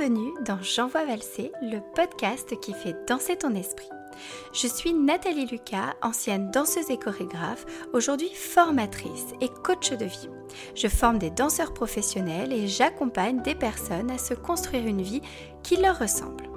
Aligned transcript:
Bienvenue 0.00 0.32
dans 0.46 0.62
J'envoie 0.62 1.04
valser, 1.04 1.52
le 1.60 1.78
podcast 1.94 2.58
qui 2.60 2.72
fait 2.72 2.96
danser 3.06 3.36
ton 3.36 3.54
esprit. 3.54 3.90
Je 4.54 4.66
suis 4.66 4.94
Nathalie 4.94 5.44
Lucas, 5.44 5.94
ancienne 6.00 6.50
danseuse 6.50 6.88
et 6.88 6.96
chorégraphe, 6.96 7.66
aujourd'hui 7.92 8.30
formatrice 8.34 9.26
et 9.42 9.50
coach 9.62 9.90
de 9.90 10.06
vie. 10.06 10.30
Je 10.74 10.88
forme 10.88 11.18
des 11.18 11.30
danseurs 11.30 11.74
professionnels 11.74 12.50
et 12.50 12.66
j'accompagne 12.66 13.42
des 13.42 13.54
personnes 13.54 14.10
à 14.10 14.16
se 14.16 14.32
construire 14.32 14.86
une 14.86 15.02
vie 15.02 15.20
qui 15.62 15.76
leur 15.76 15.98
ressemble. 15.98 16.48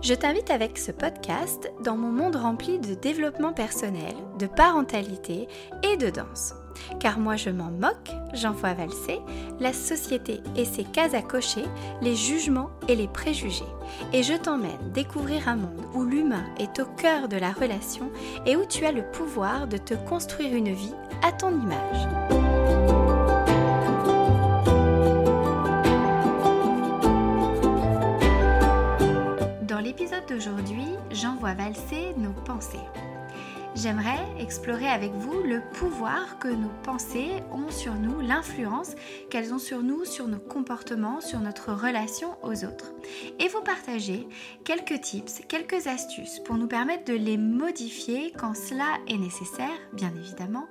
Je 0.00 0.14
t'invite 0.14 0.52
avec 0.52 0.78
ce 0.78 0.92
podcast 0.92 1.72
dans 1.82 1.96
mon 1.96 2.12
monde 2.12 2.36
rempli 2.36 2.78
de 2.78 2.94
développement 2.94 3.52
personnel, 3.52 4.14
de 4.38 4.46
parentalité 4.46 5.48
et 5.82 5.96
de 5.96 6.10
danse. 6.10 6.54
Car 7.00 7.18
moi 7.18 7.36
je 7.36 7.50
m'en 7.50 7.70
moque, 7.70 8.10
j'envoie 8.32 8.74
valser 8.74 9.20
la 9.60 9.72
société 9.72 10.40
et 10.56 10.64
ses 10.64 10.84
cases 10.84 11.14
à 11.14 11.22
cocher, 11.22 11.64
les 12.02 12.14
jugements 12.14 12.70
et 12.88 12.96
les 12.96 13.08
préjugés. 13.08 13.64
Et 14.12 14.22
je 14.22 14.34
t'emmène 14.34 14.92
découvrir 14.92 15.48
un 15.48 15.56
monde 15.56 15.84
où 15.94 16.04
l'humain 16.04 16.44
est 16.58 16.78
au 16.78 16.84
cœur 16.84 17.28
de 17.28 17.36
la 17.36 17.52
relation 17.52 18.10
et 18.44 18.56
où 18.56 18.64
tu 18.66 18.84
as 18.84 18.92
le 18.92 19.10
pouvoir 19.10 19.66
de 19.66 19.76
te 19.76 19.94
construire 19.94 20.54
une 20.54 20.72
vie 20.72 20.94
à 21.22 21.32
ton 21.32 21.50
image. 21.50 22.08
Dans 29.62 29.80
l'épisode 29.80 30.26
d'aujourd'hui, 30.28 30.86
j'envoie 31.10 31.54
valser 31.54 32.14
nos 32.16 32.32
pensées 32.44 32.78
j'aimerais 33.76 34.18
explorer 34.40 34.88
avec 34.88 35.12
vous 35.12 35.42
le 35.42 35.60
pouvoir 35.74 36.38
que 36.38 36.48
nos 36.48 36.72
pensées 36.82 37.42
ont 37.52 37.70
sur 37.70 37.94
nous, 37.94 38.20
l'influence 38.20 38.94
qu'elles 39.30 39.52
ont 39.52 39.58
sur 39.58 39.82
nous, 39.82 40.04
sur 40.04 40.26
nos 40.26 40.38
comportements, 40.38 41.20
sur 41.20 41.40
notre 41.40 41.72
relation 41.72 42.36
aux 42.42 42.64
autres. 42.64 42.92
Et 43.38 43.48
vous 43.48 43.60
partager 43.60 44.26
quelques 44.64 45.00
tips, 45.02 45.42
quelques 45.48 45.86
astuces 45.86 46.40
pour 46.40 46.56
nous 46.56 46.66
permettre 46.66 47.04
de 47.04 47.14
les 47.16 47.36
modifier 47.36 48.32
quand 48.36 48.56
cela 48.56 48.98
est 49.08 49.18
nécessaire, 49.18 49.78
bien 49.92 50.12
évidemment, 50.16 50.66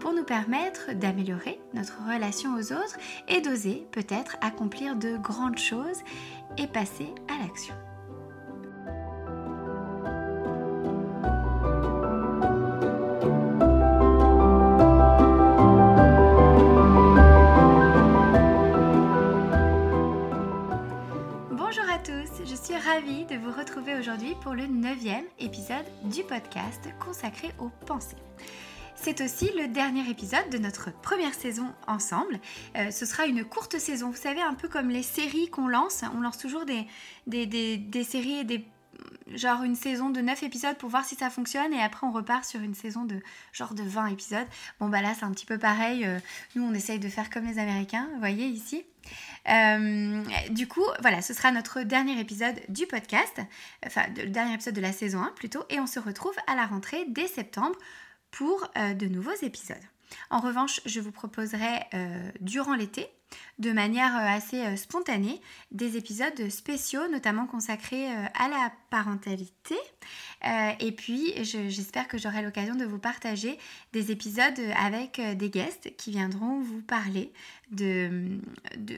pour 0.00 0.12
nous 0.12 0.24
permettre 0.24 0.92
d'améliorer 0.92 1.58
notre 1.72 1.96
relation 2.06 2.54
aux 2.56 2.72
autres 2.72 2.98
et 3.28 3.40
d'oser 3.40 3.86
peut-être 3.90 4.36
accomplir 4.42 4.96
de 4.96 5.16
grandes 5.16 5.58
choses 5.58 6.02
et 6.58 6.66
passer 6.66 7.08
à 7.28 7.46
l'action. 7.46 7.74
Ravie 22.84 23.24
de 23.24 23.36
vous 23.36 23.50
retrouver 23.50 23.94
aujourd'hui 23.98 24.34
pour 24.42 24.52
le 24.52 24.66
neuvième 24.66 25.24
épisode 25.38 25.84
du 26.04 26.22
podcast 26.22 26.88
consacré 26.98 27.48
aux 27.58 27.70
pensées. 27.86 28.16
C'est 28.94 29.20
aussi 29.20 29.50
le 29.56 29.68
dernier 29.68 30.08
épisode 30.10 30.50
de 30.50 30.58
notre 30.58 30.92
première 31.00 31.34
saison 31.34 31.72
ensemble. 31.86 32.38
Euh, 32.76 32.90
ce 32.90 33.06
sera 33.06 33.26
une 33.26 33.44
courte 33.44 33.78
saison, 33.78 34.10
vous 34.10 34.16
savez, 34.16 34.40
un 34.40 34.54
peu 34.54 34.68
comme 34.68 34.90
les 34.90 35.02
séries 35.02 35.48
qu'on 35.48 35.68
lance. 35.68 36.04
On 36.16 36.20
lance 36.20 36.38
toujours 36.38 36.64
des, 36.64 36.86
séries 38.04 38.40
et 38.40 38.44
des 38.44 38.64
genre 39.34 39.62
une 39.62 39.74
saison 39.74 40.10
de 40.10 40.20
9 40.20 40.42
épisodes 40.42 40.76
pour 40.76 40.90
voir 40.90 41.04
si 41.04 41.14
ça 41.14 41.30
fonctionne 41.30 41.72
et 41.72 41.82
après 41.82 42.06
on 42.06 42.12
repart 42.12 42.44
sur 42.44 42.60
une 42.60 42.74
saison 42.74 43.04
de 43.04 43.20
genre 43.52 43.74
de 43.74 43.82
20 43.82 44.06
épisodes. 44.06 44.46
Bon 44.80 44.88
bah 44.88 45.02
là 45.02 45.14
c'est 45.18 45.24
un 45.24 45.30
petit 45.30 45.46
peu 45.46 45.58
pareil, 45.58 46.04
euh, 46.04 46.18
nous 46.54 46.64
on 46.64 46.72
essaye 46.74 46.98
de 46.98 47.08
faire 47.08 47.30
comme 47.30 47.46
les 47.46 47.58
Américains, 47.58 48.08
vous 48.12 48.18
voyez 48.18 48.46
ici. 48.46 48.84
Euh, 49.50 50.22
du 50.50 50.66
coup, 50.66 50.84
voilà, 51.02 51.20
ce 51.20 51.34
sera 51.34 51.52
notre 51.52 51.82
dernier 51.82 52.18
épisode 52.18 52.58
du 52.68 52.86
podcast, 52.86 53.40
enfin 53.84 54.02
le 54.16 54.30
dernier 54.30 54.54
épisode 54.54 54.74
de 54.74 54.80
la 54.80 54.92
saison 54.92 55.22
1 55.22 55.32
plutôt, 55.36 55.64
et 55.68 55.80
on 55.80 55.86
se 55.86 56.00
retrouve 56.00 56.34
à 56.46 56.54
la 56.54 56.64
rentrée 56.64 57.04
dès 57.08 57.26
septembre 57.26 57.76
pour 58.30 58.66
euh, 58.78 58.94
de 58.94 59.06
nouveaux 59.06 59.34
épisodes. 59.42 59.76
En 60.30 60.38
revanche, 60.38 60.80
je 60.86 61.00
vous 61.00 61.10
proposerai 61.10 61.80
durant 62.40 62.74
l'été, 62.74 63.08
de 63.58 63.72
manière 63.72 64.14
assez 64.16 64.76
spontanée, 64.76 65.40
des 65.70 65.96
épisodes 65.96 66.50
spéciaux, 66.50 67.08
notamment 67.08 67.46
consacrés 67.46 68.08
à 68.08 68.48
la 68.48 68.72
parentalité. 68.90 69.76
et 70.80 70.92
puis, 70.92 71.32
j'espère 71.44 72.08
que 72.08 72.18
j'aurai 72.18 72.42
l'occasion 72.42 72.74
de 72.74 72.84
vous 72.84 72.98
partager 72.98 73.58
des 73.92 74.10
épisodes 74.10 74.60
avec 74.76 75.20
des 75.36 75.50
guests 75.50 75.96
qui 75.96 76.10
viendront 76.10 76.60
vous 76.60 76.82
parler 76.82 77.32
de, 77.70 78.40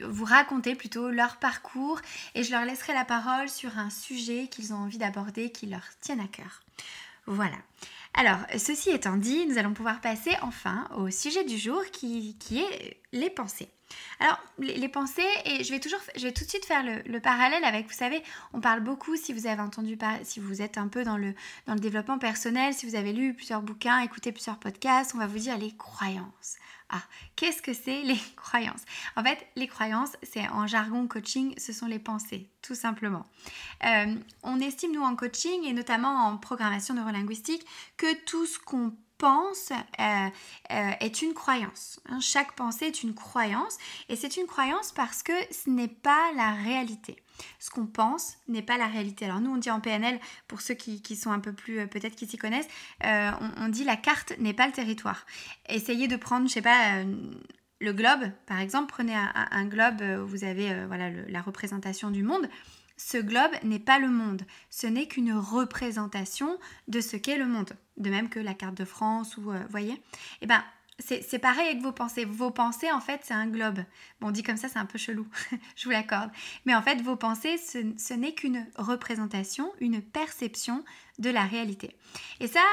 vous 0.09 0.25
raconter 0.25 0.75
plutôt 0.75 1.09
leur 1.09 1.37
parcours 1.37 2.01
et 2.35 2.43
je 2.43 2.51
leur 2.51 2.65
laisserai 2.65 2.93
la 2.93 3.05
parole 3.05 3.49
sur 3.49 3.77
un 3.77 3.89
sujet 3.89 4.47
qu'ils 4.47 4.73
ont 4.73 4.77
envie 4.77 4.97
d'aborder, 4.97 5.51
qui 5.51 5.67
leur 5.67 5.83
tienne 6.01 6.19
à 6.19 6.27
cœur. 6.27 6.63
Voilà. 7.25 7.57
Alors, 8.13 8.39
ceci 8.57 8.89
étant 8.89 9.17
dit, 9.17 9.45
nous 9.47 9.57
allons 9.57 9.73
pouvoir 9.73 10.01
passer 10.01 10.31
enfin 10.41 10.87
au 10.95 11.09
sujet 11.09 11.43
du 11.43 11.57
jour 11.57 11.83
qui, 11.91 12.35
est 12.51 13.01
les 13.11 13.29
pensées. 13.29 13.69
Alors, 14.19 14.39
les, 14.59 14.89
pensées, 14.89 15.21
et 15.45 15.63
je 15.63 15.71
vais 15.71 15.79
toujours, 15.79 15.99
je 16.15 16.23
vais 16.23 16.31
tout 16.31 16.43
de 16.43 16.49
suite 16.49 16.65
faire 16.65 16.83
le, 16.83 17.19
parallèle 17.19 17.63
avec, 17.63 17.87
vous 17.87 17.93
savez, 17.93 18.21
on 18.53 18.61
parle 18.61 18.81
beaucoup, 18.81 19.15
si 19.15 19.33
vous 19.33 19.47
avez 19.47 19.61
entendu, 19.61 19.97
si 20.23 20.39
vous 20.39 20.61
êtes 20.61 20.77
un 20.77 20.87
peu 20.87 21.03
dans 21.03 21.17
le, 21.17 21.33
dans 21.67 21.73
le 21.73 21.79
développement 21.79 22.17
personnel, 22.17 22.73
si 22.73 22.87
vous 22.87 22.95
avez 22.95 23.13
lu 23.13 23.33
plusieurs 23.33 23.61
bouquins, 23.61 23.99
écouté 23.99 24.31
plusieurs 24.31 24.57
podcasts, 24.57 25.13
on 25.13 25.19
va 25.19 25.27
vous 25.27 25.39
dire 25.39 25.57
les 25.57 25.75
croyances. 25.75 26.57
Ah, 26.89 27.01
qu'est-ce 27.35 27.61
que 27.61 27.73
c'est 27.73 28.01
les 28.03 28.19
croyances? 28.37 28.83
En 29.15 29.23
fait, 29.23 29.45
les 29.55 29.67
croyances, 29.67 30.15
c'est 30.23 30.47
en 30.49 30.67
jargon 30.67 31.07
coaching, 31.07 31.53
ce 31.57 31.73
sont 31.73 31.85
les 31.85 31.99
pensées, 31.99 32.49
tout 32.61 32.75
simplement. 32.75 33.25
Euh, 33.83 34.15
on 34.43 34.59
estime, 34.61 34.93
nous, 34.93 35.03
en 35.03 35.15
coaching 35.15 35.63
et 35.65 35.73
notamment 35.73 36.27
en 36.27 36.37
programmation 36.37 36.93
neurolinguistique, 36.93 37.65
que 37.97 38.13
tout 38.23 38.45
ce 38.45 38.57
qu'on 38.57 38.93
pense 39.17 39.71
euh, 39.71 40.29
euh, 40.71 40.91
est 40.99 41.21
une 41.21 41.33
croyance. 41.33 41.99
Hein. 42.07 42.19
chaque 42.19 42.53
pensée 42.53 42.85
est 42.85 43.03
une 43.03 43.13
croyance 43.13 43.77
et 44.09 44.15
c'est 44.15 44.37
une 44.37 44.45
croyance 44.45 44.91
parce 44.91 45.23
que 45.23 45.33
ce 45.51 45.69
n'est 45.69 45.87
pas 45.87 46.31
la 46.35 46.51
réalité. 46.53 47.17
Ce 47.59 47.69
qu'on 47.69 47.85
pense 47.85 48.37
n'est 48.47 48.61
pas 48.61 48.77
la 48.77 48.87
réalité. 48.87 49.25
Alors 49.25 49.41
nous, 49.41 49.51
on 49.51 49.57
dit 49.57 49.69
en 49.69 49.79
PNL, 49.79 50.19
pour 50.47 50.61
ceux 50.61 50.73
qui, 50.73 51.15
sont 51.15 51.31
un 51.31 51.39
peu 51.39 51.53
plus, 51.53 51.79
euh, 51.79 51.87
peut-être 51.87 52.15
qui 52.15 52.27
s'y 52.27 52.37
connaissent, 52.37 52.67
on, 53.03 53.69
dit 53.69 53.83
la 53.83 53.97
carte 53.97 54.33
n'est 54.39 54.53
pas 54.53 54.67
le 54.67 54.73
territoire. 54.73 55.25
Essayez 55.69 56.07
de 56.07 56.15
prendre, 56.15 56.47
je 56.47 56.53
sais 56.53 56.61
pas, 56.61 57.03
le 57.79 57.93
globe, 57.93 58.31
par 58.45 58.59
exemple. 58.59 58.91
Prenez 58.91 59.15
un, 59.15 59.65
globe, 59.65 60.01
vous 60.25 60.43
avez 60.43 60.85
voilà, 60.87 61.09
la 61.09 61.41
représentation 61.41 62.09
du 62.09 62.23
monde 62.23 62.49
ce 62.97 63.17
globe 63.17 63.51
n'est 63.63 63.79
pas 63.79 63.99
le 63.99 64.09
monde, 64.09 64.41
ce 64.69 64.87
n'est 64.87 65.07
qu'une 65.07 65.33
représentation 65.33 66.57
de 66.87 66.99
ce 66.99 67.15
qu'est 67.15 67.37
le 67.37 67.45
monde. 67.45 67.71
De 67.97 68.09
même 68.09 68.29
que 68.29 68.39
la 68.39 68.53
carte 68.53 68.75
de 68.75 68.85
France 68.85 69.37
ou, 69.37 69.51
euh, 69.51 69.59
voyez 69.69 70.01
Eh 70.41 70.47
ben, 70.47 70.63
c'est 70.99 71.39
pareil 71.39 71.67
avec 71.67 71.81
vos 71.81 71.91
pensées. 71.91 72.25
Vos 72.25 72.49
pensées, 72.49 72.91
en 72.91 72.99
fait, 72.99 73.21
c'est 73.23 73.33
un 73.33 73.47
globe. 73.47 73.79
Bon, 74.19 74.31
dit 74.31 74.41
comme 74.41 74.57
ça, 74.57 74.67
c'est 74.67 74.79
un 74.79 74.85
peu 74.85 74.97
chelou, 74.97 75.27
je 75.75 75.85
vous 75.85 75.91
l'accorde. 75.91 76.31
Mais 76.65 76.73
en 76.73 76.81
fait, 76.81 77.01
vos 77.01 77.15
pensées, 77.15 77.57
ce, 77.57 78.13
n'est 78.13 78.33
qu'une 78.33 78.65
représentation, 78.77 79.71
une 79.79 80.01
perception 80.01 80.83
de 81.19 81.29
la 81.29 81.43
réalité. 81.43 81.95
Et 82.39 82.47
ça, 82.47 82.63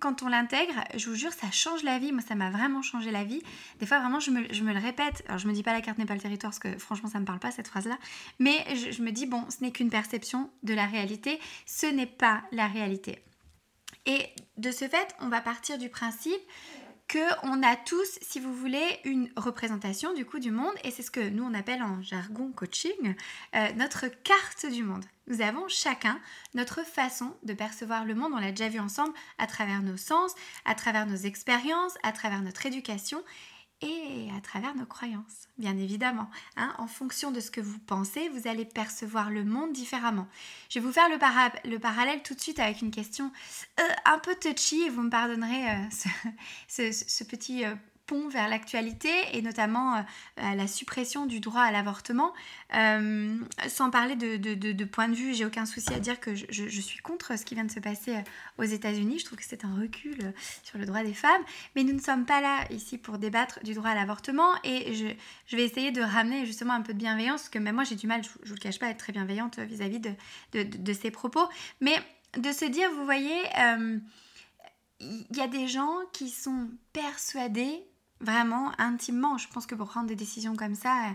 quand 0.00 0.22
on 0.22 0.28
l'intègre, 0.28 0.72
je 0.96 1.10
vous 1.10 1.14
jure, 1.14 1.32
ça 1.32 1.50
change 1.50 1.82
la 1.82 1.98
vie. 1.98 2.12
Moi, 2.12 2.22
ça 2.26 2.34
m'a 2.34 2.50
vraiment 2.50 2.80
changé 2.80 3.10
la 3.10 3.24
vie. 3.24 3.42
Des 3.80 3.86
fois, 3.86 3.98
vraiment, 4.00 4.20
je 4.20 4.30
me, 4.30 4.40
le 4.40 4.80
répète. 4.80 5.22
Alors, 5.26 5.38
je 5.38 5.46
me 5.46 5.52
dis 5.52 5.62
pas 5.62 5.74
la 5.74 5.82
carte 5.82 5.98
n'est 5.98 6.06
pas 6.06 6.14
le 6.14 6.20
territoire, 6.20 6.52
parce 6.52 6.58
que 6.58 6.78
franchement, 6.78 7.10
ça 7.10 7.20
me 7.20 7.26
parle 7.26 7.38
pas, 7.38 7.50
cette 7.50 7.68
phrase-là. 7.68 7.98
Mais 8.38 8.64
je, 8.74 8.92
je 8.92 9.02
me 9.02 9.10
dis, 9.10 9.26
bon, 9.26 9.44
ce 9.50 9.62
n'est 9.62 9.72
qu'une 9.72 9.90
perception 9.90 10.50
de 10.62 10.72
la 10.72 10.86
réalité. 10.86 11.38
Ce 11.66 11.86
n'est 11.86 12.06
pas 12.06 12.42
la 12.50 12.66
réalité. 12.66 13.18
Et 14.06 14.26
de 14.58 14.70
ce 14.70 14.86
fait, 14.86 15.14
on 15.20 15.28
va 15.28 15.40
partir 15.40 15.78
du 15.78 15.88
principe 15.88 16.40
qu'on 17.14 17.62
a 17.62 17.76
tous, 17.76 18.18
si 18.22 18.40
vous 18.40 18.52
voulez, 18.52 18.98
une 19.04 19.30
représentation 19.36 20.12
du 20.14 20.24
coup 20.24 20.40
du 20.40 20.50
monde 20.50 20.74
et 20.82 20.90
c'est 20.90 21.02
ce 21.02 21.12
que 21.12 21.28
nous 21.28 21.44
on 21.44 21.54
appelle 21.54 21.80
en 21.80 22.02
jargon 22.02 22.50
coaching 22.50 23.14
euh, 23.54 23.72
notre 23.76 24.06
carte 24.08 24.66
du 24.66 24.82
monde. 24.82 25.04
Nous 25.28 25.40
avons 25.40 25.68
chacun 25.68 26.18
notre 26.54 26.84
façon 26.84 27.36
de 27.44 27.52
percevoir 27.52 28.04
le 28.04 28.16
monde, 28.16 28.32
on 28.34 28.40
l'a 28.40 28.50
déjà 28.50 28.68
vu 28.68 28.80
ensemble 28.80 29.14
à 29.38 29.46
travers 29.46 29.80
nos 29.80 29.96
sens, 29.96 30.34
à 30.64 30.74
travers 30.74 31.06
nos 31.06 31.14
expériences, 31.14 31.94
à 32.02 32.10
travers 32.10 32.42
notre 32.42 32.66
éducation 32.66 33.22
et 33.84 34.30
à 34.36 34.40
travers 34.40 34.74
nos 34.74 34.86
croyances, 34.86 35.48
bien 35.58 35.76
évidemment. 35.76 36.30
Hein. 36.56 36.74
en 36.78 36.86
fonction 36.86 37.30
de 37.30 37.40
ce 37.40 37.50
que 37.50 37.60
vous 37.60 37.78
pensez, 37.78 38.28
vous 38.30 38.48
allez 38.48 38.64
percevoir 38.64 39.30
le 39.30 39.44
monde 39.44 39.72
différemment. 39.72 40.26
Je 40.70 40.78
vais 40.78 40.86
vous 40.86 40.92
faire 40.92 41.08
le, 41.08 41.70
le 41.70 41.78
parallèle 41.78 42.22
tout 42.22 42.34
de 42.34 42.40
suite 42.40 42.58
avec 42.58 42.80
une 42.82 42.90
question 42.90 43.30
euh, 43.80 43.82
un 44.04 44.18
peu 44.18 44.34
touchy 44.34 44.82
et 44.82 44.90
vous 44.90 45.02
me 45.02 45.10
pardonnerez 45.10 45.70
euh, 45.70 45.88
ce, 46.68 47.24
petit 47.24 47.64
euh, 47.64 47.74
pont 48.06 48.28
vers 48.28 48.48
l'actualité 48.48 49.10
et 49.32 49.42
notamment 49.42 50.04
la 50.36 50.66
suppression 50.66 51.26
du 51.26 51.40
droit 51.40 51.62
à 51.62 51.72
l'avortement. 51.72 52.32
sans 52.70 53.90
parler 53.90 54.16
de, 54.16 54.36
de, 54.36 54.84
point 54.84 55.08
de 55.08 55.14
vue, 55.14 55.34
j'ai 55.34 55.44
aucun 55.44 55.66
souci 55.66 55.92
à 55.92 56.00
dire 56.00 56.20
que 56.20 56.34
je, 56.34 56.44
je, 56.50 56.80
suis 56.80 56.98
contre 56.98 57.38
ce 57.38 57.44
qui 57.44 57.54
vient 57.54 57.64
de 57.64 57.70
se 57.70 57.80
passer 57.80 58.16
aux 58.58 58.64
États-Unis. 58.64 59.18
Je 59.18 59.24
trouve 59.24 59.38
que 59.38 59.44
c'est 59.44 59.64
un 59.64 59.74
recul 59.74 60.34
sur 60.62 60.78
le 60.78 60.86
droit 60.86 61.02
des 61.02 61.14
femmes. 61.14 61.42
Mais 61.76 61.84
nous 61.84 61.92
ne 61.92 62.00
sommes 62.00 62.26
pas 62.26 62.40
là 62.40 62.64
ici 62.70 62.98
pour 62.98 63.18
débattre 63.18 63.60
du 63.64 63.74
droit 63.74 63.90
à 63.90 63.94
l'avortement 63.94 64.52
et 64.64 64.94
je, 64.94 65.06
je, 65.46 65.56
vais 65.56 65.64
essayer 65.64 65.90
de 65.90 66.02
ramener 66.02 66.46
justement 66.46 66.74
un 66.74 66.82
peu 66.82 66.92
de 66.92 66.98
bienveillance 66.98 67.42
parce 67.42 67.50
que 67.50 67.58
même 67.58 67.74
moi 67.74 67.84
j'ai 67.84 67.96
du 67.96 68.06
mal, 68.06 68.22
je 68.22 68.28
ne 68.28 68.48
vous 68.48 68.54
le 68.54 68.60
cache 68.60 68.78
pas, 68.78 68.86
à 68.86 68.90
être 68.90 68.98
très 68.98 69.12
bienveillante 69.12 69.58
vis-à-vis 69.58 70.00
de, 70.00 70.92
ces 70.92 71.10
propos. 71.10 71.46
Mais 71.80 71.96
de 72.36 72.52
se 72.52 72.64
dire, 72.64 72.90
vous 72.92 73.04
voyez, 73.04 73.36
il 75.00 75.36
y 75.36 75.40
a 75.40 75.48
des 75.48 75.68
gens 75.68 75.98
qui 76.12 76.30
sont 76.30 76.68
persuadés, 76.92 77.82
vraiment 78.20 78.72
intimement, 78.78 79.38
je 79.38 79.48
pense 79.48 79.66
que 79.66 79.74
pour 79.74 79.88
prendre 79.88 80.06
des 80.06 80.16
décisions 80.16 80.56
comme 80.56 80.74
ça, 80.74 81.08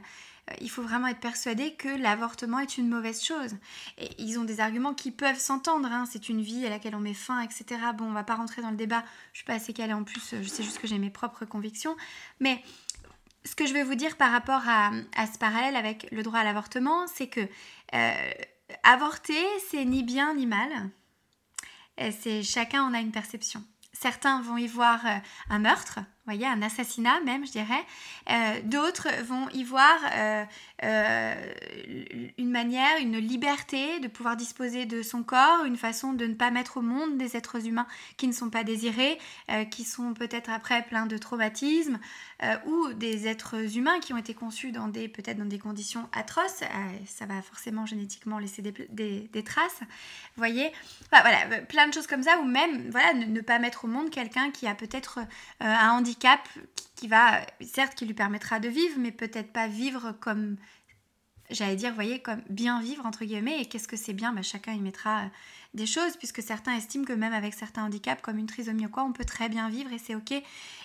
euh, 0.50 0.54
il 0.62 0.70
faut 0.70 0.82
vraiment 0.82 1.08
être 1.08 1.20
persuadé 1.20 1.74
que 1.74 1.88
l'avortement 1.88 2.60
est 2.60 2.78
une 2.78 2.88
mauvaise 2.88 3.24
chose. 3.24 3.56
Et 3.98 4.10
ils 4.22 4.38
ont 4.40 4.44
des 4.44 4.60
arguments 4.60 4.94
qui 4.94 5.12
peuvent 5.12 5.40
s'entendre, 5.40 5.88
hein. 5.92 6.06
c'est 6.10 6.30
une 6.30 6.42
vie 6.42 6.66
à 6.66 6.70
laquelle 6.70 6.96
on 6.96 7.00
met 7.00 7.14
fin, 7.14 7.42
etc. 7.42 7.66
Bon, 7.98 8.06
on 8.06 8.14
va 8.14 8.24
pas 8.24 8.36
rentrer 8.36 8.62
dans 8.62 8.72
le 8.72 8.78
débat, 8.78 9.04
je 9.34 9.40
suis 9.40 9.46
pas 9.46 9.54
assez 9.54 9.74
calée 9.74 9.94
en 9.94 10.04
plus, 10.04 10.36
je 10.42 10.48
sais 10.48 10.64
juste 10.64 10.80
que 10.80 10.88
j'ai 10.88 10.98
mes 10.98 11.10
propres 11.10 11.46
convictions. 11.46 11.96
Mais 12.40 12.64
ce 13.46 13.56
que 13.56 13.66
je 13.66 13.74
vais 13.74 13.84
vous 13.84 13.96
dire 13.96 14.18
par 14.18 14.32
rapport 14.32 14.62
à, 14.68 14.92
ce 15.32 15.38
parallèle 15.38 15.76
avec 15.76 16.08
le 16.12 16.24
droit 16.24 16.40
à 16.40 16.44
l'avortement, 16.44 17.08
c'est 17.08 17.28
que 17.28 17.42
euh, 17.94 18.32
avorter, 18.84 19.44
c'est 19.70 19.86
ni 19.86 20.04
bien 20.04 20.36
ni 20.36 20.46
mal. 20.46 20.90
C'est 22.22 22.44
chacun 22.44 22.84
en 22.84 22.94
a 22.94 23.00
une 23.00 23.12
perception. 23.12 23.62
Certains 23.92 24.42
vont 24.42 24.56
y 24.56 24.68
voir 24.68 25.06
euh, 25.06 25.18
un 25.50 25.60
meurtre, 25.60 26.00
voyez, 26.30 26.46
un 26.46 26.62
assassinat 26.62 27.20
même, 27.22 27.46
je 27.46 27.52
dirais. 27.52 27.86
Euh, 28.30 28.60
d'autres 28.64 29.08
vont 29.24 29.50
y 29.50 29.64
voir 29.64 29.98
euh, 30.84 31.34
une 32.38 32.52
manière, 32.52 32.98
une 33.00 33.18
liberté 33.18 34.00
de 34.00 34.08
pouvoir 34.08 34.36
disposer 34.36 34.86
de 34.86 35.02
son 35.02 35.24
corps, 35.24 35.66
une 35.66 35.78
façon 35.78 36.14
de 36.14 36.26
ne 36.26 36.36
pas 36.36 36.52
mettre 36.52 36.78
au 36.78 36.82
monde 36.82 37.18
des 37.18 37.36
êtres 37.36 37.66
humains 37.66 37.88
qui 38.18 38.28
ne 38.28 38.34
sont 38.34 38.50
pas 38.50 38.64
désirés, 38.64 39.18
qui 39.72 39.84
sont 39.84 40.14
peut-être 40.14 40.50
après 40.50 40.84
pleins 40.84 41.06
de 41.06 41.18
traumatismes, 41.18 42.00
ou 42.66 42.94
des 42.94 43.28
êtres 43.28 43.78
humains 43.78 44.00
qui 44.00 44.14
ont 44.14 44.18
été 44.18 44.34
conçus 44.34 44.72
dans 44.72 44.88
des 44.88 45.08
peut-être 45.08 45.38
dans 45.38 45.46
des 45.46 45.60
conditions 45.60 46.08
atroces. 46.14 46.64
ça 47.06 47.26
va 47.26 47.42
forcément 47.42 47.86
génétiquement 47.86 48.40
laisser 48.40 48.62
des, 48.62 49.44
traces. 49.44 49.80
Vous 49.80 50.38
voyez, 50.38 50.72
voilà, 51.12 51.62
plein 51.68 51.88
de 51.88 51.94
choses 51.94 52.08
comme 52.08 52.24
ça, 52.24 52.40
ou 52.40 52.46
même 52.46 52.90
voilà, 52.90 53.14
ne, 53.14 53.42
pas 53.42 53.60
mettre 53.60 53.86
au 53.86 53.88
monde 53.88 54.10
quelqu'un 54.10 54.52
qui 54.52 54.68
a 54.68 54.76
peut-être 54.76 55.20
un 55.60 55.92
handicap 55.92 56.19
cap 56.20 56.48
qui 56.96 57.08
va, 57.08 57.42
certes, 57.62 57.96
qui 57.96 58.06
lui 58.06 58.14
permettra 58.14 58.60
de 58.60 58.68
vivre, 58.68 58.96
mais 58.98 59.12
peut-être 59.12 59.54
pas 59.54 59.68
vivre 59.68 60.12
comme, 60.20 60.58
j'allais 61.50 61.76
dire, 61.76 61.94
voyez, 61.94 62.20
comme 62.20 62.42
bien 62.50 62.82
vivre, 62.82 63.06
entre 63.06 63.26
guillemets. 63.26 63.62
Et 63.62 63.66
qu'est-ce 63.66 63.88
que 63.88 63.98
c'est 63.98 64.14
bien 64.14 64.34
bah, 64.34 64.42
Chacun 64.42 64.74
y 64.74 64.80
mettra 64.80 65.22
euh, 65.22 65.28
des 65.74 65.86
choses, 65.86 66.18
puisque 66.18 66.42
certains 66.42 66.76
estiment 66.76 67.06
que 67.06 67.14
même 67.14 67.34
avec 67.34 67.54
certains 67.54 67.86
handicaps, 67.86 68.22
comme 68.22 68.38
une 68.38 68.48
trisomie 68.48 68.86
ou 68.86 68.90
quoi, 68.90 69.04
on 69.04 69.14
peut 69.14 69.26
très 69.26 69.50
bien 69.50 69.70
vivre 69.70 69.92
et 69.94 69.98
c'est 69.98 70.16
OK. 70.16 70.34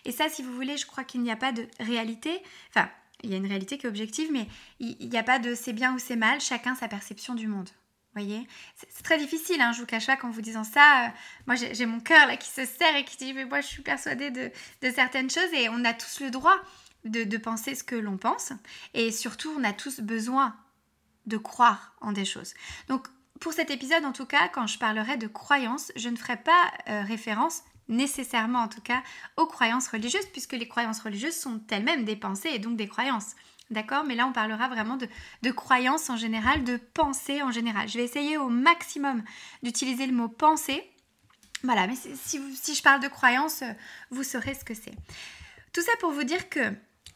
Et 0.05 0.13
ça, 0.13 0.29
si 0.29 0.43
vous 0.43 0.55
voulez, 0.55 0.77
je 0.77 0.87
crois 0.87 1.05
qu'il 1.05 1.21
n'y 1.23 1.31
a 1.31 1.37
pas 1.37 1.53
de 1.53 1.67
réalité. 1.81 2.41
Enfin, 2.71 2.89
il 3.23 3.31
y 3.31 3.35
a 3.35 3.37
une 3.37 3.47
réalité 3.47 3.79
qui 3.79 3.87
est 3.87 3.89
objective, 3.89 4.31
mais 4.31 4.47
il 4.81 5.09
n'y 5.09 5.19
a 5.19 5.23
pas 5.23 5.39
de 5.39 5.55
c'est 5.55 5.73
bien 5.73 5.95
ou 5.95 5.99
c'est 5.99 6.17
mal, 6.17 6.41
chacun 6.41 6.75
sa 6.75 6.89
perception 6.89 7.35
du 7.35 7.49
monde 7.49 7.71
voyez 8.15 8.47
C'est 8.77 9.03
très 9.03 9.19
difficile, 9.19 9.61
hein, 9.61 9.73
je 9.73 9.81
vous 9.81 9.87
cache 9.87 10.07
pas 10.07 10.17
qu'en 10.17 10.31
vous 10.31 10.41
disant 10.41 10.65
ça, 10.65 11.07
euh, 11.07 11.09
moi 11.47 11.57
j'ai 11.57 11.87
mon 11.87 12.01
cœur 12.01 12.27
là 12.27 12.37
qui 12.37 12.49
se 12.49 12.65
serre 12.65 12.97
et 12.97 13.05
qui 13.05 13.17
dit 13.17 13.33
mais 13.33 13.45
moi 13.45 13.61
je 13.61 13.67
suis 13.67 13.83
persuadée 13.83 14.31
de, 14.31 14.51
certaines 14.95 15.31
choses 15.31 15.53
et 15.53 15.69
on 15.69 15.85
a 15.85 15.93
tous 15.93 16.21
le 16.21 16.31
droit 16.31 16.57
de, 17.05 17.37
penser 17.37 17.75
ce 17.75 17.85
que 17.85 17.97
l'on 17.97 18.17
pense 18.17 18.53
et 18.95 19.13
surtout 19.13 19.53
on 19.59 19.65
a 19.65 19.73
tous 19.73 20.01
besoin 20.01 20.57
de 21.27 21.37
croire 21.37 21.95
en 22.01 22.13
des 22.13 22.25
choses. 22.25 22.55
Donc 22.89 23.09
pour 23.41 23.53
cet 23.53 23.71
épisode 23.71 24.05
en 24.05 24.13
tout 24.13 24.27
cas, 24.27 24.49
quand 24.49 24.67
je 24.67 24.79
parlerai 24.79 25.17
de 25.17 25.27
croyances, 25.27 25.93
je 25.97 26.09
ne 26.09 26.17
ferai 26.17 26.37
pas 26.37 26.73
euh, 26.89 27.03
référence 27.03 27.63
nécessairement 27.89 28.61
en 28.61 28.69
tout 28.69 28.81
cas 28.81 29.03
aux 29.37 29.47
croyances 29.47 29.89
religieuses 29.89 30.27
puisque 30.33 30.53
les 30.53 30.69
croyances 30.69 31.01
religieuses 31.01 31.37
sont 31.37 31.61
elles-mêmes 31.71 32.05
des 32.05 32.17
pensées 32.17 32.51
et 32.53 32.59
donc 32.59 32.77
des 32.77 32.89
croyances. 32.89 33.35
D'accord 33.71 34.05
Mais 34.05 34.15
là, 34.15 34.27
on 34.27 34.33
parlera 34.33 34.69
vraiment 34.69 34.97
de, 34.97 35.51
croyances 35.51 36.11
en 36.11 36.17
général, 36.17 36.65
de 36.65 36.77
pensée 36.77 37.43
en 37.43 37.51
général. 37.51 37.89
Je 37.89 37.99
vais 37.99 38.05
essayer 38.05 38.37
au 38.37 38.49
maximum 38.49 39.23
d'utiliser 39.63 40.07
le 40.07 40.13
mot 40.13 40.29
pensée. 40.29 40.83
Voilà, 41.63 41.87
mais 41.87 41.95
si, 41.97 42.75
je 42.75 42.83
parle 42.83 43.01
de 43.01 43.09
croyances, 43.09 43.65
vous 44.11 44.23
saurez 44.23 44.55
ce 44.55 44.65
que 44.65 44.75
c'est. 44.75 44.95
Tout 45.73 45.81
ça 45.81 45.93
pour 46.01 46.13
vous 46.13 46.25
dire 46.25 46.49
que, 46.51 46.73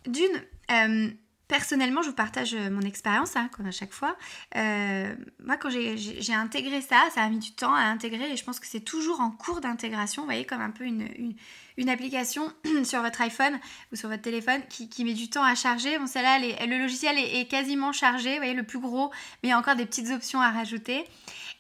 d'une, 0.07 0.43
euh, 0.71 1.11
Personnellement, 1.49 2.03
je 2.03 2.11
vous 2.11 2.15
partage 2.15 2.53
euh, 2.53 2.69
mon 2.71 2.83
expérience, 2.83 3.35
hein, 3.35 3.49
comme 3.57 3.65
à 3.65 3.71
chaque 3.71 3.95
fois. 3.95 4.17
Euh, 4.57 5.15
moi, 5.43 5.57
quand 5.57 5.71
j'ai 5.71 6.35
intégré 6.35 6.83
ça, 6.83 7.09
ça 7.15 7.23
a 7.23 7.29
mis 7.31 7.39
du 7.39 7.53
temps 7.53 7.73
à 7.73 7.81
intégrer 7.81 8.31
et 8.31 8.37
je 8.37 8.45
pense 8.45 8.61
que 8.61 8.67
c'est 8.67 8.81
toujours 8.81 9.21
en 9.21 9.31
cours 9.31 9.63
d'intégration. 9.63 10.23
Vous 10.23 10.27
voyez, 10.27 10.45
comme 10.45 10.61
un 10.61 10.71
peu 10.71 10.85
une, 10.85 11.09
application 11.89 12.53
sur 12.85 13.01
votre 13.01 13.23
iPhone 13.23 13.59
ou 13.93 13.97
sur 13.97 14.11
votre 14.11 14.21
téléphone 14.21 14.61
qui, 14.69 15.05
met 15.07 15.15
du 15.15 15.31
temps 15.31 15.43
à 15.43 15.55
charger. 15.55 15.99
Bon, 15.99 16.07
celle-là, 16.07 16.39
le 16.39 16.79
logiciel 16.83 17.17
est, 17.17 17.49
quasiment 17.49 17.93
chargé, 17.93 18.33
vous 18.33 18.41
voyez, 18.41 18.53
le 18.53 18.65
plus 18.65 18.79
gros, 18.79 19.11
mais 19.43 19.49
il 19.49 19.51
y 19.51 19.53
a 19.53 19.59
encore 19.59 19.77
des 19.77 19.87
petites 19.87 20.11
options 20.11 20.43
à 20.43 20.51
rajouter. 20.51 21.07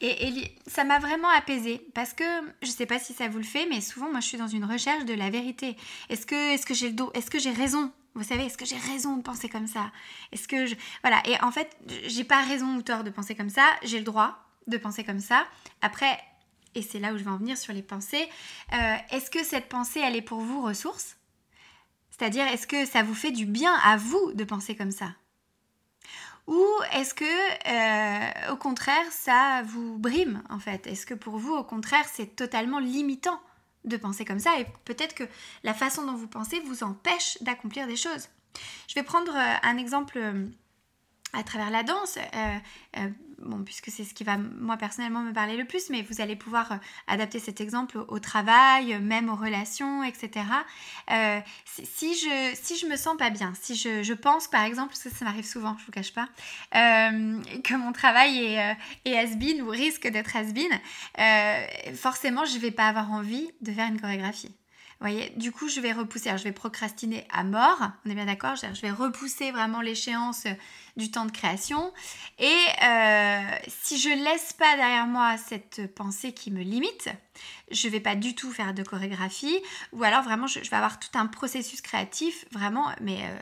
Et, 0.03 0.53
ça 0.67 0.85
m'a 0.85 0.99
vraiment 0.99 1.31
apaisée 1.31 1.81
parce 1.95 2.13
que 2.13 2.25
je 2.61 2.69
ne 2.69 2.73
sais 2.73 2.85
pas 2.85 2.99
si 2.99 3.15
ça 3.15 3.29
vous 3.29 3.39
le 3.39 3.45
fait, 3.45 3.67
mais 3.71 3.81
souvent, 3.81 4.11
moi, 4.11 4.21
je 4.21 4.27
suis 4.27 4.39
dans 4.39 4.49
une 4.49 4.67
recherche 4.67 5.07
de 5.07 5.15
la 5.15 5.31
vérité. 5.31 5.77
Est-ce 6.11 6.27
que, 6.27 6.55
est 6.55 6.63
que 6.63 6.75
j'ai 6.75 6.89
est 6.89 7.21
-ce 7.21 7.31
que 7.31 7.39
j'ai 7.39 7.53
raison 7.53 7.91
vous 8.19 8.25
savez, 8.25 8.45
est-ce 8.47 8.59
que 8.59 8.67
j'ai 8.67 8.77
raison 8.77 9.17
de 9.17 9.23
penser 9.23 9.49
comme 9.49 9.67
ça? 9.67 9.91
Est-ce 10.33 10.49
que 10.49 10.67
je... 10.67 10.75
Voilà, 11.03 11.23
et 11.27 11.41
en 11.43 11.51
fait, 11.51 11.77
j'ai 12.07 12.25
pas 12.25 12.43
raison 12.43 12.77
ou 12.77 12.83
tort 12.83 13.05
de 13.05 13.11
penser 13.11 13.35
comme 13.35 13.51
ça, 13.51 13.65
j'ai 13.83 13.99
le 13.99 14.05
droit 14.05 14.45
de 14.67 14.77
penser 14.77 15.05
comme 15.05 15.21
ça. 15.21 15.47
Après, 15.81 16.19
et 16.75 16.83
c'est 16.83 16.99
là 16.99 17.13
où 17.13 17.19
je 17.19 17.25
vais 17.25 17.31
en 17.31 17.39
venir 17.39 17.57
sur 17.57 17.73
les 17.73 17.83
pensées, 17.83 18.29
euh, 18.73 18.97
est-ce 19.11 19.31
que 19.31 19.43
cette 19.45 19.69
pensée, 19.69 20.01
elle 20.01 20.17
est 20.17 20.23
pour 20.23 20.41
vous 20.41 20.61
ressource? 20.61 21.17
C'est-à-dire, 22.11 22.47
est-ce 22.49 22.67
que 22.67 22.85
ça 22.85 23.03
vous 23.03 23.15
fait 23.15 23.31
du 23.31 23.47
bien 23.47 23.75
à 23.85 23.97
vous 23.97 24.33
de 24.33 24.45
penser 24.45 24.77
comme 24.77 24.91
ça? 24.91 25.15
Ou 26.49 26.65
est-ce 26.93 27.15
que, 27.15 27.25
euh, 27.25 28.53
au 28.53 28.57
contraire, 28.57 29.05
ça 29.11 29.63
vous 29.65 29.99
brime 29.99 30.43
en 30.49 30.59
fait? 30.59 30.87
Est-ce 30.87 31.07
que 31.07 31.15
pour 31.15 31.39
vous, 31.39 31.53
au 31.53 31.65
contraire, 31.65 32.07
c'est 32.13 32.35
totalement 32.37 32.79
limitant? 32.79 33.41
De 33.89 33.97
penser 33.97 34.25
comme 34.25 34.39
ça 34.39 34.59
et 34.59 34.67
peut-être 34.85 35.15
que 35.15 35.25
la 35.65 35.75
façon 35.75 36.05
dont 36.05 36.15
vous 36.15 36.29
pensez 36.29 36.61
vous 36.61 36.83
empêche 36.83 37.39
d'accomplir 37.43 37.87
des 37.87 37.97
choses. 37.97 38.29
Je 38.89 38.95
vais 38.95 39.03
prendre 39.03 39.33
euh, 39.35 39.55
un 39.63 39.77
exemple 39.77 40.19
euh, 40.19 40.47
à 41.33 41.43
travers 41.43 41.71
la 41.71 41.83
danse, 41.83 42.19
euh, 42.35 43.09
bon, 43.39 43.63
puisque 43.63 43.91
c'est 43.91 44.05
ce 44.05 44.15
qui 44.15 44.25
va 44.25 44.39
moi 44.39 44.77
personnellement 44.77 45.21
me 45.21 45.33
parler 45.33 45.57
le 45.57 45.67
plus, 45.67 45.91
mais 45.91 46.03
vous 46.03 46.21
allez 46.21 46.37
pouvoir 46.37 46.79
adapter 47.07 47.39
cet 47.39 47.61
exemple 47.61 47.99
au, 48.09 48.19
travail, 48.19 48.99
même 49.01 49.29
aux 49.29 49.37
relations, 49.37 50.03
etc. 50.03 50.47
si, 51.67 52.15
je, 52.15 52.51
si 52.55 52.79
je 52.79 52.87
me 52.87 52.97
sens 52.97 53.17
pas 53.19 53.31
bien, 53.31 53.53
si 53.61 53.75
je, 53.75 54.13
pense 54.15 54.49
par 54.49 54.65
exemple, 54.65 54.89
parce 54.89 55.03
que 55.03 55.11
ça 55.11 55.25
m'arrive 55.25 55.47
souvent, 55.47 55.77
je 55.79 55.85
vous 55.85 55.93
cache 55.93 56.15
pas, 56.15 56.29
que 56.73 57.75
mon 57.75 57.93
travail 57.93 58.45
est, 58.45 58.77
est 59.05 59.19
has-been 59.19 59.63
ou 59.63 59.69
risque 59.69 60.09
d'être 60.09 60.35
has-been, 60.35 60.81
forcément 61.95 62.47
je 62.47 62.59
vais 62.59 62.71
pas 62.71 62.89
avoir 62.89 63.13
envie 63.13 63.51
de 63.61 63.71
faire 63.71 63.89
une 63.89 64.01
chorégraphie 64.01 64.55
voyez, 65.01 65.31
du 65.37 65.53
coup, 65.53 65.69
je 65.69 65.81
vais 65.81 65.93
repousser. 65.93 66.37
je 66.37 66.45
vais 66.45 66.53
procrastiner 66.53 67.27
à 67.31 67.45
mort. 67.45 67.91
On 68.05 68.11
est 68.11 68.15
bien 68.15 68.27
d'accord? 68.27 68.57
Je 68.57 68.81
vais 68.81 68.91
repousser 68.91 69.53
vraiment 69.53 69.81
l'échéance 69.81 70.47
du 70.97 71.11
temps 71.11 71.25
de 71.25 71.31
création. 71.31 71.93
Et 72.39 72.57
euh, 72.83 73.41
si 73.69 73.99
je 73.99 74.09
laisse 74.09 74.53
pas 74.53 74.77
derrière 74.77 75.07
moi 75.07 75.37
cette 75.39 75.95
pensée 75.95 76.33
qui 76.33 76.51
me 76.51 76.63
limite, 76.63 77.09
je 77.71 77.89
vais 77.89 78.01
pas 78.01 78.17
du 78.17 78.35
tout 78.35 78.51
faire 78.51 78.75
de 78.75 78.83
chorégraphie. 78.83 79.59
Ou 79.93 80.03
alors 80.03 80.23
vraiment, 80.23 80.47
je, 80.49 80.59
vais 80.61 80.77
avoir 80.77 80.99
tout 80.99 81.17
un 81.17 81.27
processus 81.27 81.81
créatif, 81.81 82.45
vraiment, 82.51 82.87
mais 83.01 83.19
euh, 83.23 83.39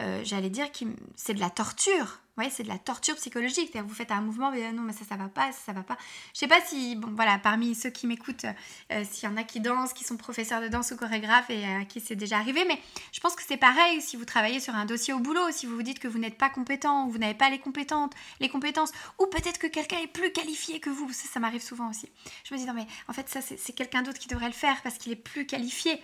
euh, 0.00 0.20
j'allais 0.24 0.50
dire 0.50 0.70
que 0.70 0.84
c'est 1.16 1.34
de 1.34 1.40
la 1.40 1.50
torture 1.50 2.20
c'est 2.50 2.62
de 2.62 2.68
la 2.68 2.78
torture 2.78 3.16
psychologique. 3.16 3.76
Vous 3.76 3.94
faites 3.94 4.10
un 4.10 4.20
mouvement, 4.20 4.50
mais 4.50 4.72
non, 4.72 4.82
mais 4.82 4.92
ça, 4.92 5.04
ça 5.08 5.16
va 5.16 5.28
pas, 5.28 5.52
ça, 5.52 5.58
ça 5.66 5.72
va 5.72 5.82
pas. 5.82 5.96
Je 6.32 6.38
sais 6.38 6.48
pas 6.48 6.60
si, 6.60 6.96
bon, 6.96 7.08
voilà, 7.14 7.38
parmi 7.38 7.74
ceux 7.74 7.90
qui 7.90 8.06
m'écoutent, 8.06 8.46
euh, 8.92 9.04
s'il 9.10 9.28
y 9.28 9.32
en 9.32 9.36
a 9.36 9.44
qui 9.44 9.60
dansent, 9.60 9.92
qui 9.92 10.04
sont 10.04 10.16
professeurs 10.16 10.60
de 10.60 10.68
danse 10.68 10.90
ou 10.92 10.96
chorégraphes 10.96 11.50
et 11.50 11.64
à 11.64 11.84
qui 11.84 12.00
c'est 12.00 12.16
déjà 12.16 12.38
arrivé, 12.38 12.64
mais 12.66 12.80
je 13.12 13.20
pense 13.20 13.34
que 13.34 13.42
c'est 13.46 13.56
pareil 13.56 14.00
si 14.00 14.16
vous 14.16 14.24
travaillez 14.24 14.60
sur 14.60 14.74
un 14.74 14.86
dossier 14.86 15.12
au 15.12 15.18
boulot, 15.18 15.50
si 15.50 15.66
vous 15.66 15.74
vous 15.74 15.82
dites 15.82 15.98
que 15.98 16.08
vous 16.08 16.18
n'êtes 16.18 16.38
pas 16.38 16.50
compétent 16.50 17.06
ou 17.06 17.10
vous 17.10 17.18
n'avez 17.18 17.34
pas 17.34 17.50
les 17.50 17.58
compétences, 17.58 18.10
les 18.40 18.48
compétences, 18.48 18.92
ou 19.18 19.26
peut-être 19.26 19.58
que 19.58 19.66
quelqu'un 19.66 19.98
est 19.98 20.06
plus 20.06 20.32
qualifié 20.32 20.80
que 20.80 20.90
vous. 20.90 21.10
Ça, 21.12 21.40
m'arrive 21.40 21.62
souvent 21.62 21.90
aussi. 21.90 22.08
Je 22.44 22.54
me 22.54 22.58
dis 22.58 22.66
non 22.66 22.74
mais 22.74 22.86
en 23.08 23.12
fait 23.12 23.28
ça 23.28 23.40
c'est 23.42 23.72
quelqu'un 23.72 24.02
d'autre 24.02 24.18
qui 24.18 24.28
devrait 24.28 24.46
le 24.46 24.52
faire 24.52 24.80
parce 24.82 24.98
qu'il 24.98 25.12
est 25.12 25.16
plus 25.16 25.46
qualifié. 25.46 25.94
Vous 25.94 26.00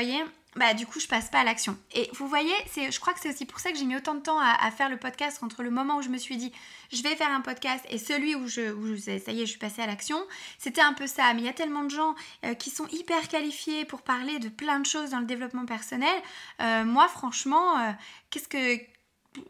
voyez? 0.00 0.22
Bah 0.56 0.74
du 0.74 0.84
coup 0.84 0.98
je 0.98 1.06
passe 1.06 1.30
pas 1.30 1.40
à 1.40 1.44
l'action. 1.44 1.78
Et 1.94 2.10
vous 2.14 2.26
voyez, 2.26 2.52
je 2.74 2.98
crois 2.98 3.12
que 3.12 3.20
c'est 3.20 3.30
aussi 3.30 3.46
pour 3.46 3.60
ça 3.60 3.70
que 3.70 3.78
j'ai 3.78 3.84
mis 3.84 3.96
autant 3.96 4.14
de 4.14 4.20
temps 4.20 4.38
à, 4.40 4.70
faire 4.72 4.88
le 4.88 4.96
podcast 4.96 5.42
entre 5.42 5.62
le 5.62 5.69
moment 5.70 5.98
où 5.98 6.02
je 6.02 6.08
me 6.08 6.18
suis 6.18 6.36
dit 6.36 6.52
je 6.92 7.02
vais 7.02 7.14
faire 7.14 7.30
un 7.30 7.40
podcast 7.40 7.84
et 7.88 7.98
celui 7.98 8.34
où 8.34 8.46
je, 8.48 8.72
où 8.72 8.96
ça 8.96 9.12
y 9.32 9.42
est, 9.42 9.46
je 9.46 9.50
suis 9.50 9.58
passée 9.58 9.82
à 9.82 9.86
l'action. 9.86 10.20
C'était 10.58 10.80
un 10.80 10.92
peu 10.92 11.06
ça. 11.06 11.32
Mais 11.34 11.42
il 11.42 11.44
y 11.44 11.48
a 11.48 11.52
tellement 11.52 11.84
de 11.84 11.90
gens 11.90 12.14
euh, 12.44 12.54
qui 12.54 12.70
sont 12.70 12.86
hyper 12.88 13.28
qualifiés 13.28 13.84
pour 13.84 14.02
parler 14.02 14.38
de 14.38 14.48
plein 14.48 14.80
de 14.80 14.86
choses 14.86 15.10
dans 15.10 15.20
le 15.20 15.26
développement 15.26 15.66
personnel. 15.66 16.14
Euh, 16.60 16.84
moi 16.84 17.08
franchement, 17.08 17.78
euh, 17.78 17.92
qu'est-ce 18.30 18.48
que 18.48 18.78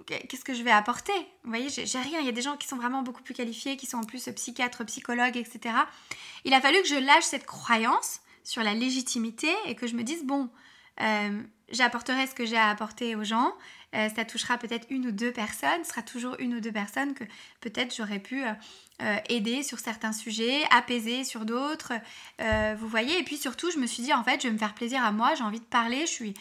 qu'est-ce 0.06 0.44
que 0.44 0.52
je 0.52 0.62
vais 0.62 0.70
apporter? 0.70 1.14
Vous 1.42 1.50
voyez, 1.50 1.70
j'ai 1.70 1.98
rien. 1.98 2.20
Il 2.20 2.26
y 2.26 2.28
a 2.28 2.32
des 2.32 2.42
gens 2.42 2.58
qui 2.58 2.68
sont 2.68 2.76
vraiment 2.76 3.02
beaucoup 3.02 3.22
plus 3.22 3.32
qualifiés, 3.32 3.78
qui 3.78 3.86
sont 3.86 3.96
en 3.96 4.04
plus 4.04 4.28
psychiatres, 4.36 4.84
psychologues, 4.84 5.38
etc. 5.38 5.74
Il 6.44 6.52
a 6.52 6.60
fallu 6.60 6.82
que 6.82 6.88
je 6.88 6.96
lâche 6.96 7.24
cette 7.24 7.46
croyance 7.46 8.20
sur 8.44 8.62
la 8.62 8.74
légitimité 8.74 9.48
et 9.64 9.74
que 9.74 9.86
je 9.86 9.94
me 9.94 10.02
dise 10.02 10.24
bon 10.24 10.50
j'apporterai 11.70 12.26
ce 12.26 12.34
que 12.34 12.44
j'ai 12.44 12.56
à 12.56 12.68
apporter 12.68 13.16
aux 13.16 13.24
gens. 13.24 13.54
Euh, 13.94 14.08
ça 14.14 14.24
touchera 14.24 14.56
peut-être 14.56 14.86
une 14.90 15.06
ou 15.06 15.10
deux 15.10 15.32
personnes, 15.32 15.82
ce 15.82 15.90
sera 15.90 16.02
toujours 16.02 16.36
une 16.38 16.54
ou 16.54 16.60
deux 16.60 16.72
personnes 16.72 17.14
que 17.14 17.24
peut-être 17.60 17.94
j'aurais 17.94 18.20
pu 18.20 18.44
euh, 18.44 19.16
aider 19.28 19.62
sur 19.62 19.78
certains 19.78 20.12
sujets, 20.12 20.62
apaiser 20.70 21.24
sur 21.24 21.44
d'autres. 21.44 21.92
vous 22.38 22.88
voyez, 22.88 23.18
et 23.18 23.22
puis 23.22 23.36
surtout, 23.36 23.70
je 23.70 23.78
me 23.78 23.86
suis 23.86 24.02
dit, 24.02 24.12
en 24.12 24.22
fait, 24.22 24.42
je 24.42 24.48
vais 24.48 24.54
me 24.54 24.58
faire 24.58 24.74
plaisir 24.74 25.04
à 25.04 25.12
moi, 25.12 25.34
j'ai 25.34 25.44
envie 25.44 25.60
de 25.60 25.64
parler, 25.64 26.00
je 26.02 26.12
suis 26.12 26.34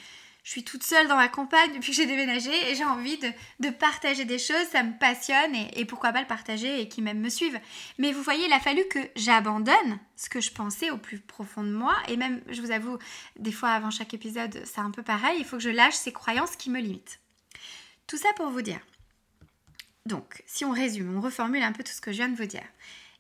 je 0.44 0.52
suis 0.52 0.64
toute 0.64 0.84
seule 0.84 1.08
dans 1.08 1.16
ma 1.16 1.28
campagne 1.28 1.74
depuis 1.76 1.92
que 1.92 1.98
j'ai 1.98 2.06
déménagé 2.06 2.50
et 2.72 2.76
j'ai 2.76 2.84
envie 2.84 3.20
de, 3.60 3.70
partager 3.70 4.26
des 4.26 4.40
choses, 4.40 4.66
ça 4.72 4.82
me 4.82 4.98
passionne 4.98 5.54
et, 5.76 5.86
pourquoi 5.86 6.12
pas 6.12 6.22
le 6.22 6.28
partager 6.28 6.82
et 6.82 6.88
qui 6.88 7.04
même 7.04 7.20
me 7.20 7.30
suivent. 7.30 7.60
Mais 7.98 8.12
vous 8.12 8.24
voyez, 8.24 8.48
il 8.48 8.54
a 8.54 8.60
fallu 8.60 8.82
que 8.90 9.00
j'abandonne 9.16 10.00
ce 10.16 10.28
que 10.28 10.42
je 10.42 10.52
pensais 10.52 10.90
au 10.90 10.98
plus 10.98 11.20
profond 11.20 11.64
de 11.64 11.72
moi 11.72 11.96
et 12.08 12.18
même, 12.18 12.42
je 12.50 12.62
vous 12.62 12.72
avoue, 12.72 12.98
des 13.38 13.52
fois 13.52 13.70
avant 13.70 13.92
chaque 13.92 14.16
épisode, 14.16 14.60
c'est 14.66 14.82
un 14.82 14.92
peu 14.92 15.04
pareil, 15.04 15.38
il 15.38 15.46
faut 15.46 15.58
que 15.58 15.64
je 15.64 15.70
lâche 15.70 15.94
ces 15.94 16.14
croyances 16.14 16.56
qui 16.56 16.70
me 16.70 16.80
limitent. 16.80 17.20
Tout 18.10 18.18
ça 18.18 18.30
pour 18.36 18.50
vous 18.50 18.64
dire. 18.64 18.82
Donc, 20.06 20.44
si 20.48 20.66
on 20.66 20.72
résume, 20.72 21.16
on 21.16 21.22
reformule 21.22 21.64
un 21.64 21.72
peu 21.72 21.84
tout 21.84 21.94
ce 21.94 22.02
que 22.02 22.12
je 22.12 22.18
viens 22.18 22.30
de 22.30 22.36
vous 22.36 22.48
dire. 22.48 22.66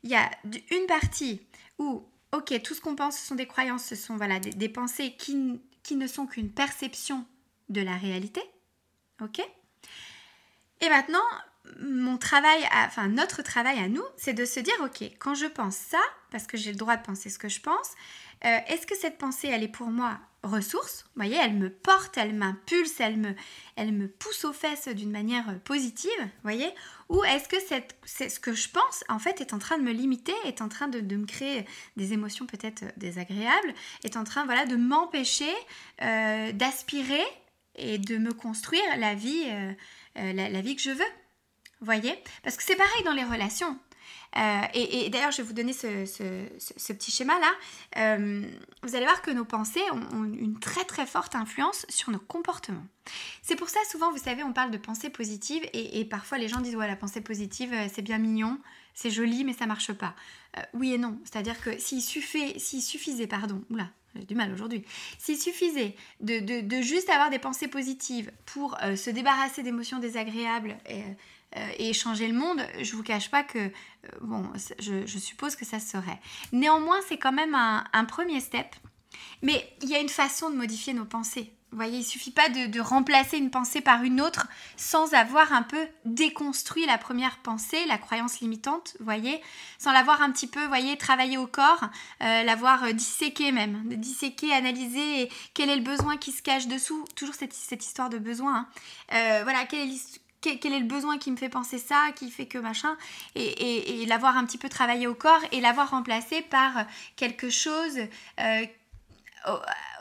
Il 0.03 0.10
y 0.10 0.15
a 0.15 0.29
une 0.43 0.88
partie 0.88 1.41
où, 1.77 2.03
ok, 2.34 2.62
tout 2.63 2.74
ce 2.74 2.81
qu'on 2.81 2.96
pense, 2.96 3.17
ce 3.17 3.25
sont 3.27 3.36
des 3.36 3.46
croyances, 3.46 3.86
ce 3.86 3.96
sont 3.96 4.17
des 4.17 4.69
pensées 4.69 5.15
qui 5.17 5.62
qui 5.84 5.96
ne 5.96 6.08
sont 6.08 6.27
qu'une 6.27 6.51
perception 6.51 7.25
de 7.69 7.81
la 7.81 7.96
réalité. 7.96 8.41
Ok? 9.22 9.39
Et 10.81 10.89
maintenant, 10.89 11.24
mon 11.79 12.17
travail, 12.17 12.63
enfin 12.74 13.08
notre 13.08 13.41
travail 13.41 13.79
à 13.79 13.89
nous, 13.89 14.03
c'est 14.17 14.34
de 14.34 14.46
se 14.46 14.60
dire, 14.60 14.74
ok, 14.81 15.01
quand 15.19 15.36
je 15.36 15.46
pense 15.46 15.75
ça, 15.75 16.01
parce 16.31 16.48
que 16.48 16.58
j'ai 16.58 16.72
le 16.72 16.77
droit 16.77 16.96
de 16.96 17.03
penser 17.03 17.29
ce 17.29 17.39
que 17.39 17.50
je 17.50 17.62
pense, 17.62 17.91
euh, 18.46 18.58
est-ce 18.67 18.88
que 18.88 18.96
cette 18.96 19.17
pensée, 19.17 19.48
elle 19.48 19.63
est 19.63 19.67
pour 19.67 19.88
moi 19.88 20.19
ressource 20.43 21.03
Vous 21.03 21.24
voyez, 21.24 21.38
elle 21.38 21.55
me 21.55 21.69
porte, 21.69 22.17
elle 22.17 22.34
m'impulse, 22.34 23.00
elle 23.00 23.17
me, 23.17 23.36
elle 23.75 23.91
me 23.91 24.08
pousse 24.08 24.46
aux 24.46 24.53
fesses 24.53 24.88
d'une 24.88 25.12
manière 25.12 25.60
positive, 25.62 26.10
vous 26.19 26.43
voyez 26.43 26.69
Ou 27.10 27.24
est-ce 27.24 27.50
que 27.50 27.60
cette, 27.60 27.96
c'est 28.03 28.29
ce 28.29 28.39
que 28.39 28.53
je 28.53 28.69
pense, 28.69 29.03
en 29.10 29.19
fait, 29.19 29.41
est 29.41 29.53
en 29.53 29.60
train 29.60 29.77
de 29.77 29.84
me 29.84 29.91
limiter, 29.91 30.34
est 30.46 30.62
en 30.62 30.69
train 30.69 30.88
de, 30.88 31.00
me 31.15 31.25
créer 31.25 31.65
des 31.98 32.13
émotions 32.13 32.46
peut-être 32.46 32.84
désagréables, 32.98 33.74
est 34.03 34.17
en 34.17 34.24
train, 34.24 34.46
voilà, 34.46 34.65
de 34.65 34.75
m'empêcher 34.75 35.53
euh, 36.01 36.51
d'aspirer 36.51 37.24
et 37.75 37.98
de 37.98 38.17
me 38.17 38.34
construire 38.34 38.81
la 38.98 39.15
vie, 39.15 39.46
euh, 40.15 40.34
la 40.34 40.62
vie 40.62 40.75
que 40.75 40.81
je 40.81 40.91
veux 40.91 41.12
voyez 41.81 42.13
Parce 42.43 42.58
que 42.58 42.63
c'est 42.63 42.75
pareil 42.75 43.03
dans 43.03 43.13
les 43.13 43.24
relations. 43.24 43.77
Euh, 44.38 44.62
et, 44.74 45.10
d'ailleurs, 45.10 45.32
je 45.32 45.38
vais 45.38 45.44
vous 45.44 45.54
donner 45.54 45.74
ce, 45.74 46.94
petit 46.94 47.12
schéma-là. 47.12 47.51
Euh, 47.98 48.44
vous 48.84 48.96
allez 48.96 49.06
voir 49.06 49.22
que 49.22 49.32
nos 49.32 49.46
pensées 49.46 49.82
ont, 49.92 50.24
une 50.24 50.60
très 50.60 50.86
très 50.86 51.06
forte 51.06 51.36
influence 51.36 51.86
sur 51.89 52.12
nos 52.12 52.20
comportements. 52.20 52.86
C'est 53.42 53.56
pour 53.56 53.70
ça, 53.70 53.80
souvent, 53.89 54.12
vous 54.12 54.20
savez, 54.20 54.44
on 54.44 54.54
parle 54.54 54.72
de 54.72 54.78
pensée 54.78 55.10
positive 55.10 55.63
et, 55.74 56.06
parfois 56.06 56.38
les 56.38 56.48
gens 56.48 56.62
disent 56.62 56.75
Ouais, 56.75 56.88
la 56.88 56.96
pensée 56.96 57.22
positive, 57.22 57.74
euh, 57.74 57.88
c'est 57.92 58.01
bien 58.01 58.20
mignon, 58.20 58.60
c'est 58.94 59.10
joli, 59.10 59.44
mais 59.44 59.54
ça 59.54 59.66
marche 59.66 59.94
pas. 59.94 60.16
oui 60.74 60.94
et 60.94 60.98
non. 60.98 61.20
C'est-à-dire 61.24 61.60
que 61.62 61.78
s'il 61.80 62.01
suffisait, 62.01 63.28
pardon, 63.28 63.63
oula, 63.72 63.89
j'ai 64.16 64.25
du 64.25 64.36
mal 64.36 64.51
aujourd'hui. 64.51 64.84
S'il 65.18 65.38
suffisait 65.38 65.96
de, 66.20 66.82
juste 66.82 67.10
avoir 67.10 67.30
des 67.30 67.39
pensées 67.39 67.68
positives 67.68 68.32
pour 68.46 68.78
se 68.96 69.10
débarrasser 69.10 69.63
d'émotions 69.63 70.00
désagréables, 70.00 70.78
euh, 70.89 71.13
et 71.77 71.94
changer 71.94 72.27
le 72.27 72.38
monde, 72.38 72.62
je 72.82 72.96
vous 72.96 73.03
cache 73.03 73.32
pas 73.32 73.44
que, 73.44 73.58
euh, 73.58 73.72
bon, 74.22 74.48
je, 74.79 75.18
suppose 75.18 75.56
que 75.56 75.65
ça 75.65 75.79
serait. 75.79 76.20
Néanmoins, 76.51 77.00
c'est 77.08 77.18
quand 77.18 77.32
même 77.32 77.56
un, 77.56 78.06
premier 78.06 78.39
step. 78.39 78.68
Mais 79.41 79.68
il 79.82 79.89
y 79.89 79.96
a 79.96 80.00
une 80.00 80.10
façon 80.10 80.50
de 80.50 80.56
modifier 80.56 80.94
nos 80.94 81.06
pensées. 81.06 81.51
Vous 81.72 81.77
voyez, 81.77 82.00
il 82.00 82.03
suffit 82.03 82.32
pas 82.32 82.50
de, 82.50 82.79
remplacer 82.79 83.38
une 83.38 83.51
pensée 83.51 83.82
par 83.82 84.03
une 84.03 84.22
autre 84.22 84.48
sans 84.75 85.13
avoir 85.13 85.53
un 85.53 85.62
peu 85.62 85.88
déconstruit 86.06 86.86
la 86.86 86.98
première 86.98 87.38
pensée, 87.39 87.86
la 87.88 88.00
croyance 88.00 88.39
limitante, 88.39 88.96
vous 89.00 89.06
voyez, 89.06 89.39
sans 89.77 89.91
l'avoir 89.91 90.22
un 90.22 90.32
petit 90.32 90.48
peu, 90.48 90.62
vous 90.62 90.68
voyez, 90.68 90.98
travaillé 90.98 91.38
au 91.38 91.46
corps, 91.46 91.84
euh, 92.24 92.44
l'avoir 92.44 92.91
disséqué 92.94 93.51
même, 93.51 93.84
disséqué, 93.96 94.51
analysé, 94.51 95.29
quel 95.53 95.70
est 95.70 95.75
le 95.75 95.84
besoin 95.84 96.18
qui 96.18 96.32
se 96.32 96.41
cache 96.41 96.68
dessous, 96.68 97.06
toujours 97.15 97.36
cette, 97.36 97.86
histoire 97.86 98.10
de 98.10 98.18
besoin. 98.18 98.68
Hein. 99.12 99.44
voilà, 99.44 99.63
est 99.72 100.20
quel 100.41 100.74
est 100.74 100.79
le 100.79 100.86
besoin 100.86 101.17
qui 101.17 101.31
me 101.31 101.38
fait 101.38 101.50
penser 101.50 101.77
ça, 101.77 102.12
qui 102.15 102.31
fait 102.31 102.46
que 102.46 102.58
machin, 102.58 102.98
et, 103.36 104.05
l'avoir 104.08 104.38
un 104.38 104.46
petit 104.46 104.58
peu 104.58 104.69
travaillé 104.69 105.08
au 105.08 105.15
corps 105.15 105.41
et 105.51 105.62
l'avoir 105.62 105.91
remplacé 105.91 106.41
par 106.41 106.86
quelque 107.15 107.50
chose 107.50 108.00
euh, 108.39 108.65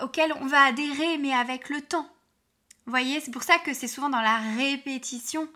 auquel 0.03 0.33
on 0.41 0.47
va 0.47 0.63
adhérer, 0.65 1.19
mais 1.19 1.33
avec 1.33 1.69
le 1.69 1.81
temps. 1.81 2.09
Vous 2.87 2.93
voyez, 2.93 3.21
c'est 3.21 3.31
pour 3.31 3.43
ça 3.43 3.59
que 3.59 3.75
c'est 3.75 3.89
souvent 3.89 4.09
dans 4.09 4.23
la 4.23 4.39
répétition 4.57 5.49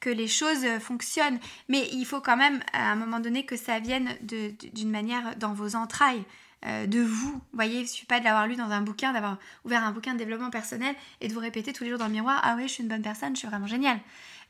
que 0.00 0.10
les 0.10 0.28
choses 0.28 0.66
fonctionnent, 0.80 1.38
mais 1.68 1.88
il 1.92 2.04
faut 2.04 2.20
quand 2.20 2.36
même 2.36 2.60
à 2.72 2.90
un 2.90 2.96
moment 2.96 3.20
donné 3.20 3.44
que 3.44 3.56
ça 3.56 3.78
vienne 3.78 4.16
d'une 4.22 4.90
manière 4.90 5.36
dans 5.36 5.52
vos 5.52 5.76
entrailles. 5.76 6.24
Euh, 6.66 6.86
de 6.86 7.00
vous. 7.00 7.32
Vous 7.32 7.42
voyez, 7.54 7.78
il 7.78 7.82
ne 7.82 7.86
suffit 7.86 8.06
pas 8.06 8.20
de 8.20 8.24
l'avoir 8.24 8.46
lu 8.46 8.54
dans 8.54 8.70
un 8.70 8.82
bouquin, 8.82 9.12
d'avoir 9.12 9.38
ouvert 9.64 9.82
un 9.82 9.92
bouquin 9.92 10.12
de 10.12 10.18
développement 10.18 10.50
personnel 10.50 10.94
et 11.22 11.28
de 11.28 11.32
vous 11.32 11.40
répéter 11.40 11.72
tous 11.72 11.84
les 11.84 11.90
jours 11.90 11.98
dans 11.98 12.06
le 12.06 12.12
miroir 12.12 12.38
Ah 12.42 12.54
oui, 12.56 12.64
je 12.64 12.74
suis 12.74 12.82
une 12.82 12.88
bonne 12.88 13.02
personne, 13.02 13.34
je 13.34 13.38
suis 13.40 13.48
vraiment 13.48 13.66
géniale. 13.66 13.98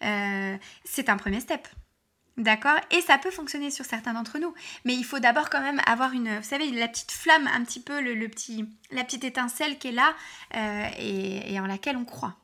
Euh, 0.03 0.57
c'est 0.85 1.09
un 1.09 1.17
premier 1.17 1.39
step. 1.39 1.69
D'accord? 2.37 2.79
Et 2.91 3.01
ça 3.01 3.19
peut 3.19 3.31
fonctionner 3.31 3.71
sur 3.71 3.85
certains 3.85 4.13
d'entre 4.13 4.39
nous. 4.39 4.53
Mais 4.85 4.95
il 4.95 5.05
faut 5.05 5.21
d'abord 5.21 5.51
quand 5.51 5.61
même 5.61 5.81
avoir 5.87 6.13
une, 6.13 6.37
vous 6.37 6.49
savez, 6.49 6.69
la 6.73 6.89
petite 6.89 7.13
flamme, 7.13 7.47
un 7.47 7.63
petit 7.65 7.81
peu, 7.81 8.01
le, 8.01 8.29
petit, 8.29 8.65
la 8.91 9.05
petite 9.05 9.23
étincelle 9.23 9.79
qui 9.79 9.89
est 9.89 9.93
là 9.93 10.15
euh, 10.57 10.89
et, 10.99 11.61
en 11.61 11.67
laquelle 11.67 11.97
on 11.97 12.05
croit. 12.05 12.37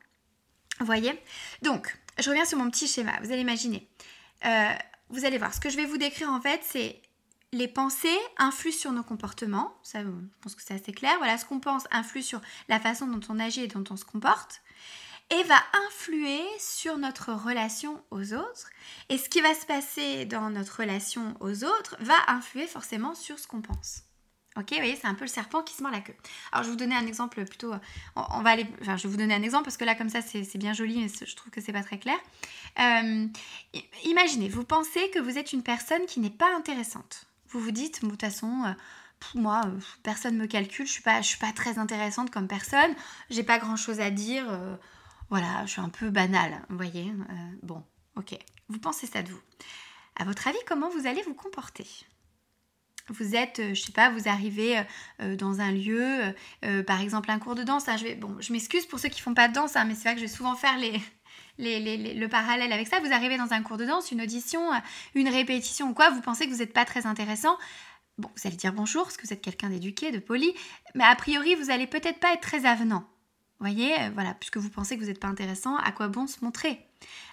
Vous 0.78 0.86
voyez? 0.86 1.18
Donc, 1.62 1.96
je 2.20 2.28
reviens 2.28 2.44
sur 2.44 2.58
mon 2.58 2.70
petit 2.70 2.86
schéma. 2.86 3.12
Vous 3.22 3.32
allez 3.32 3.40
imaginer. 3.40 3.88
vous 5.10 5.24
allez 5.24 5.38
voir, 5.38 5.52
ce 5.52 5.60
que 5.60 5.70
je 5.70 5.76
vais 5.76 5.86
vous 5.86 5.98
décrire 5.98 6.30
en 6.30 6.40
fait, 6.40 6.60
c'est 6.62 7.00
les 7.56 7.68
pensées 7.68 8.18
influent 8.36 8.72
sur 8.72 8.92
nos 8.92 9.02
comportements, 9.02 9.74
ça, 9.82 10.02
je 10.02 10.08
pense 10.42 10.54
que 10.54 10.62
c'est 10.62 10.74
assez 10.74 10.92
clair. 10.92 11.14
Voilà, 11.18 11.38
ce 11.38 11.44
qu'on 11.44 11.60
pense 11.60 11.84
influe 11.90 12.22
sur 12.22 12.40
la 12.68 12.78
façon 12.78 13.06
dont 13.06 13.20
on 13.28 13.38
agit 13.38 13.62
et 13.62 13.68
dont 13.68 13.84
on 13.90 13.96
se 13.96 14.04
comporte, 14.04 14.62
et 15.30 15.42
va 15.44 15.58
influer 15.88 16.42
sur 16.60 16.98
notre 16.98 17.32
relation 17.32 18.00
aux 18.10 18.32
autres. 18.32 18.70
Et 19.08 19.18
ce 19.18 19.28
qui 19.28 19.40
va 19.40 19.54
se 19.54 19.66
passer 19.66 20.24
dans 20.24 20.50
notre 20.50 20.80
relation 20.80 21.36
aux 21.40 21.64
autres 21.64 21.96
va 22.00 22.14
influer 22.28 22.66
forcément 22.66 23.14
sur 23.14 23.38
ce 23.38 23.46
qu'on 23.48 23.60
pense. 23.60 24.02
Ok, 24.56 24.70
vous 24.70 24.76
voyez, 24.76 24.96
c'est 24.96 25.06
un 25.06 25.14
peu 25.14 25.24
le 25.24 25.30
serpent 25.30 25.62
qui 25.62 25.74
se 25.74 25.82
mord 25.82 25.92
la 25.92 26.00
queue. 26.00 26.14
Alors, 26.50 26.62
je 26.62 26.68
vais 26.68 26.72
vous 26.72 26.78
donner 26.78 26.94
un 26.94 27.06
exemple 27.06 27.44
plutôt. 27.44 27.74
On, 28.14 28.40
va 28.40 28.50
aller. 28.50 28.66
Enfin, 28.80 28.96
je 28.96 29.02
vais 29.02 29.08
vous 29.10 29.18
donner 29.18 29.34
un 29.34 29.42
exemple 29.42 29.64
parce 29.64 29.76
que 29.76 29.84
là, 29.84 29.94
comme 29.94 30.08
ça, 30.08 30.22
c'est 30.22 30.56
bien 30.56 30.72
joli, 30.72 30.98
mais 30.98 31.08
je 31.08 31.36
trouve 31.36 31.50
que 31.50 31.60
c'est 31.60 31.72
pas 31.72 31.82
très 31.82 31.98
clair. 31.98 32.16
Euh, 32.78 33.26
imaginez, 34.04 34.48
vous 34.48 34.64
pensez 34.64 35.10
que 35.10 35.18
vous 35.18 35.36
êtes 35.36 35.52
une 35.52 35.62
personne 35.62 36.06
qui 36.06 36.20
n'est 36.20 36.30
pas 36.30 36.54
intéressante. 36.56 37.26
Vous 37.50 37.60
vous 37.60 37.70
dites, 37.70 38.04
de 38.04 38.10
toute 38.10 38.20
façon, 38.20 38.64
euh, 38.64 38.72
moi, 39.34 39.62
euh, 39.66 39.78
personne 40.02 40.36
me 40.36 40.46
calcule, 40.46 40.86
je 40.86 40.92
suis 40.92 41.02
suis 41.22 41.38
pas 41.38 41.52
très 41.52 41.78
intéressante 41.78 42.30
comme 42.30 42.48
personne, 42.48 42.94
j'ai 43.30 43.42
pas 43.42 43.58
grand 43.58 43.76
chose 43.76 44.00
à 44.00 44.10
dire, 44.10 44.46
euh, 44.48 44.76
voilà, 45.30 45.64
je 45.66 45.72
suis 45.72 45.80
un 45.80 45.88
peu 45.88 46.10
banale, 46.10 46.62
vous 46.68 46.76
voyez. 46.76 47.12
bon, 47.62 47.82
ok, 48.16 48.36
vous 48.68 48.78
pensez 48.78 49.06
ça 49.06 49.22
de 49.22 49.30
vous. 49.30 49.40
À 50.16 50.24
votre 50.24 50.48
avis, 50.48 50.58
comment 50.66 50.88
vous 50.88 51.06
allez 51.06 51.22
vous 51.22 51.34
comporter? 51.34 51.86
Vous 53.08 53.36
êtes, 53.36 53.62
je 53.72 53.80
sais 53.80 53.92
pas, 53.92 54.10
vous 54.10 54.28
arrivez 54.28 54.82
dans 55.20 55.60
un 55.60 55.70
lieu, 55.70 56.34
par 56.86 57.00
exemple 57.00 57.30
un 57.30 57.38
cours 57.38 57.54
de 57.54 57.62
danse. 57.62 57.88
Hein, 57.88 57.96
je 57.96 58.04
vais, 58.04 58.14
bon, 58.16 58.36
m'excuse 58.50 58.86
pour 58.86 58.98
ceux 58.98 59.08
qui 59.08 59.20
font 59.20 59.34
pas 59.34 59.46
de 59.46 59.52
danse, 59.52 59.76
hein, 59.76 59.84
mais 59.84 59.94
c'est 59.94 60.04
vrai 60.04 60.14
que 60.14 60.20
je 60.20 60.26
vais 60.26 60.32
souvent 60.32 60.56
faire 60.56 60.76
le 61.58 62.26
parallèle 62.26 62.72
avec 62.72 62.88
ça. 62.88 63.00
Vous 63.00 63.12
arrivez 63.12 63.38
dans 63.38 63.52
un 63.52 63.62
cours 63.62 63.76
de 63.76 63.84
danse, 63.84 64.10
une 64.10 64.22
audition, 64.22 64.70
une 65.14 65.28
répétition 65.28 65.90
ou 65.90 65.94
quoi, 65.94 66.10
vous 66.10 66.20
pensez 66.20 66.46
que 66.46 66.52
vous 66.52 66.58
n'êtes 66.58 66.72
pas 66.72 66.84
très 66.84 67.06
intéressant. 67.06 67.56
Bon, 68.18 68.30
vous 68.34 68.46
allez 68.46 68.56
dire 68.56 68.72
bonjour, 68.72 69.04
parce 69.04 69.16
que 69.16 69.26
vous 69.26 69.32
êtes 69.32 69.42
quelqu'un 69.42 69.68
d'éduqué, 69.68 70.10
de 70.10 70.18
poli, 70.18 70.54
mais 70.94 71.04
a 71.04 71.14
priori, 71.16 71.54
vous 71.54 71.66
n'allez 71.66 71.86
peut-être 71.86 72.18
pas 72.18 72.32
être 72.32 72.40
très 72.40 72.64
avenant. 72.64 73.04
Voyez, 73.60 73.98
euh, 74.00 74.10
voilà, 74.12 74.34
puisque 74.34 74.58
vous 74.58 74.68
pensez 74.68 74.96
que 74.96 75.00
vous 75.00 75.08
n'êtes 75.08 75.20
pas 75.20 75.28
intéressant, 75.28 75.76
à 75.76 75.92
quoi 75.92 76.08
bon 76.08 76.26
se 76.26 76.44
montrer 76.44 76.80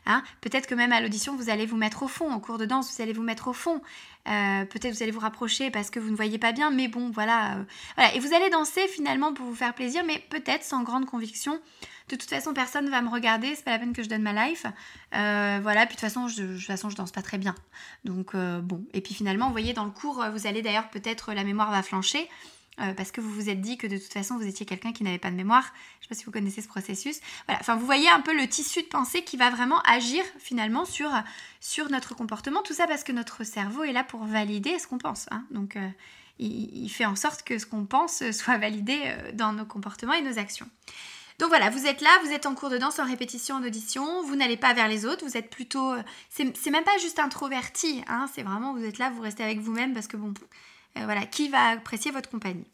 hein? 0.05 0.23
Peut-être 0.41 0.67
que 0.67 0.75
même 0.75 0.91
à 0.91 1.01
l'audition, 1.01 1.35
vous 1.35 1.49
allez 1.49 1.65
vous 1.65 1.75
mettre 1.75 2.03
au 2.03 2.07
fond, 2.07 2.31
en 2.31 2.39
cours 2.39 2.57
de 2.57 2.65
danse, 2.65 2.95
vous 2.95 3.01
allez 3.01 3.13
vous 3.13 3.23
mettre 3.23 3.47
au 3.47 3.53
fond. 3.53 3.81
Euh, 4.29 4.63
peut-être 4.65 4.93
vous 4.93 5.03
allez 5.03 5.11
vous 5.11 5.19
rapprocher 5.19 5.69
parce 5.69 5.89
que 5.89 5.99
vous 5.99 6.09
ne 6.09 6.15
voyez 6.15 6.37
pas 6.37 6.53
bien, 6.53 6.71
mais 6.71 6.87
bon, 6.87 7.09
voilà, 7.09 7.55
euh, 7.55 7.63
voilà. 7.95 8.15
Et 8.15 8.19
vous 8.19 8.33
allez 8.33 8.49
danser 8.49 8.87
finalement 8.87 9.33
pour 9.33 9.45
vous 9.45 9.55
faire 9.55 9.73
plaisir, 9.73 10.03
mais 10.05 10.19
peut-être 10.29 10.63
sans 10.63 10.83
grande 10.83 11.05
conviction. 11.05 11.59
De 12.09 12.15
toute 12.15 12.29
façon, 12.29 12.53
personne 12.53 12.85
ne 12.85 12.91
va 12.91 13.01
me 13.01 13.09
regarder, 13.09 13.55
c'est 13.55 13.63
pas 13.63 13.71
la 13.71 13.79
peine 13.79 13.93
que 13.93 14.03
je 14.03 14.09
donne 14.09 14.21
ma 14.21 14.47
life. 14.47 14.65
voilà, 15.11 15.85
puis 15.85 15.95
de 15.95 15.99
toute 15.99 15.99
façon, 16.01 16.27
je, 16.27 16.43
de 16.43 16.57
façon, 16.57 16.89
je 16.89 16.95
danse 16.95 17.11
pas 17.11 17.21
très 17.21 17.37
bien. 17.37 17.55
Donc 18.03 18.35
bon. 18.35 18.85
Et 18.93 19.01
puis 19.01 19.13
finalement, 19.13 19.47
vous 19.47 19.53
voyez, 19.53 19.73
dans 19.73 19.85
le 19.85 19.91
cours, 19.91 20.23
vous 20.33 20.47
allez 20.47 20.61
d'ailleurs 20.61 20.89
peut-être 20.89 21.33
la 21.33 21.45
mémoire 21.45 21.71
va 21.71 21.81
flancher. 21.81 22.29
Euh, 22.79 22.93
parce 22.93 23.11
que 23.11 23.21
vous 23.21 23.29
vous 23.29 23.49
êtes 23.49 23.61
dit 23.61 23.77
que 23.77 23.85
de 23.85 23.97
toute 23.97 24.11
façon 24.11 24.35
vous 24.37 24.47
étiez 24.47 24.65
quelqu'un 24.65 24.93
qui 24.93 25.03
n'avait 25.03 25.19
pas 25.19 25.29
de 25.29 25.35
mémoire. 25.35 25.63
Je 25.63 25.69
ne 25.69 26.01
sais 26.03 26.07
pas 26.09 26.15
si 26.15 26.25
vous 26.25 26.31
connaissez 26.31 26.61
ce 26.61 26.67
processus. 26.67 27.19
Voilà, 27.45 27.59
enfin 27.61 27.75
vous 27.75 27.85
voyez 27.85 28.09
un 28.09 28.21
peu 28.21 28.35
le 28.35 28.47
tissu 28.47 28.81
de 28.81 28.87
pensée 28.87 29.23
qui 29.23 29.37
va 29.37 29.51
vraiment 29.51 29.79
agir 29.81 30.23
finalement 30.39 30.85
sur, 30.85 31.11
sur 31.59 31.89
notre 31.89 32.15
comportement. 32.15 32.63
Tout 32.63 32.73
ça 32.73 32.87
parce 32.87 33.03
que 33.03 33.11
notre 33.11 33.43
cerveau 33.43 33.83
est 33.83 33.93
là 33.93 34.03
pour 34.03 34.25
valider 34.25 34.79
ce 34.79 34.87
qu'on 34.87 34.97
pense. 34.97 35.27
Hein. 35.29 35.45
Donc 35.51 35.75
euh, 35.75 35.87
il, 36.39 36.89
fait 36.89 37.05
en 37.05 37.15
sorte 37.15 37.43
que 37.43 37.59
ce 37.59 37.67
qu'on 37.67 37.85
pense 37.85 38.31
soit 38.31 38.57
validé 38.57 38.99
euh, 39.03 39.31
dans 39.33 39.53
nos 39.53 39.65
comportements 39.65 40.13
et 40.13 40.23
nos 40.23 40.39
actions. 40.39 40.67
Donc 41.39 41.49
voilà, 41.49 41.69
vous 41.69 41.85
êtes 41.85 42.01
là, 42.01 42.09
vous 42.23 42.31
êtes 42.31 42.45
en 42.47 42.55
cours 42.55 42.69
de 42.69 42.77
danse, 42.77 42.99
en 42.99 43.05
répétition, 43.05 43.55
en 43.55 43.63
audition, 43.63 44.23
vous 44.23 44.35
n'allez 44.35 44.57
pas 44.57 44.73
vers 44.73 44.87
les 44.87 45.05
autres, 45.05 45.25
vous 45.25 45.35
êtes 45.35 45.49
plutôt... 45.49 45.95
C'est 46.29 46.69
même 46.69 46.83
pas 46.83 46.97
juste 47.01 47.17
introverti, 47.17 48.03
hein, 48.07 48.27
c'est 48.33 48.43
vraiment, 48.43 48.73
vous 48.73 48.83
êtes 48.85 48.99
là, 48.99 49.09
vous 49.09 49.21
restez 49.21 49.43
avec 49.43 49.59
vous-même 49.59 49.93
parce 49.93 50.05
que 50.05 50.15
bon, 50.15 50.31
euh, 50.97 51.05
voilà, 51.05 51.25
qui 51.25 51.49
va 51.49 51.69
apprécier 51.69 52.11
votre 52.11 52.29
compagnie. 52.29 52.67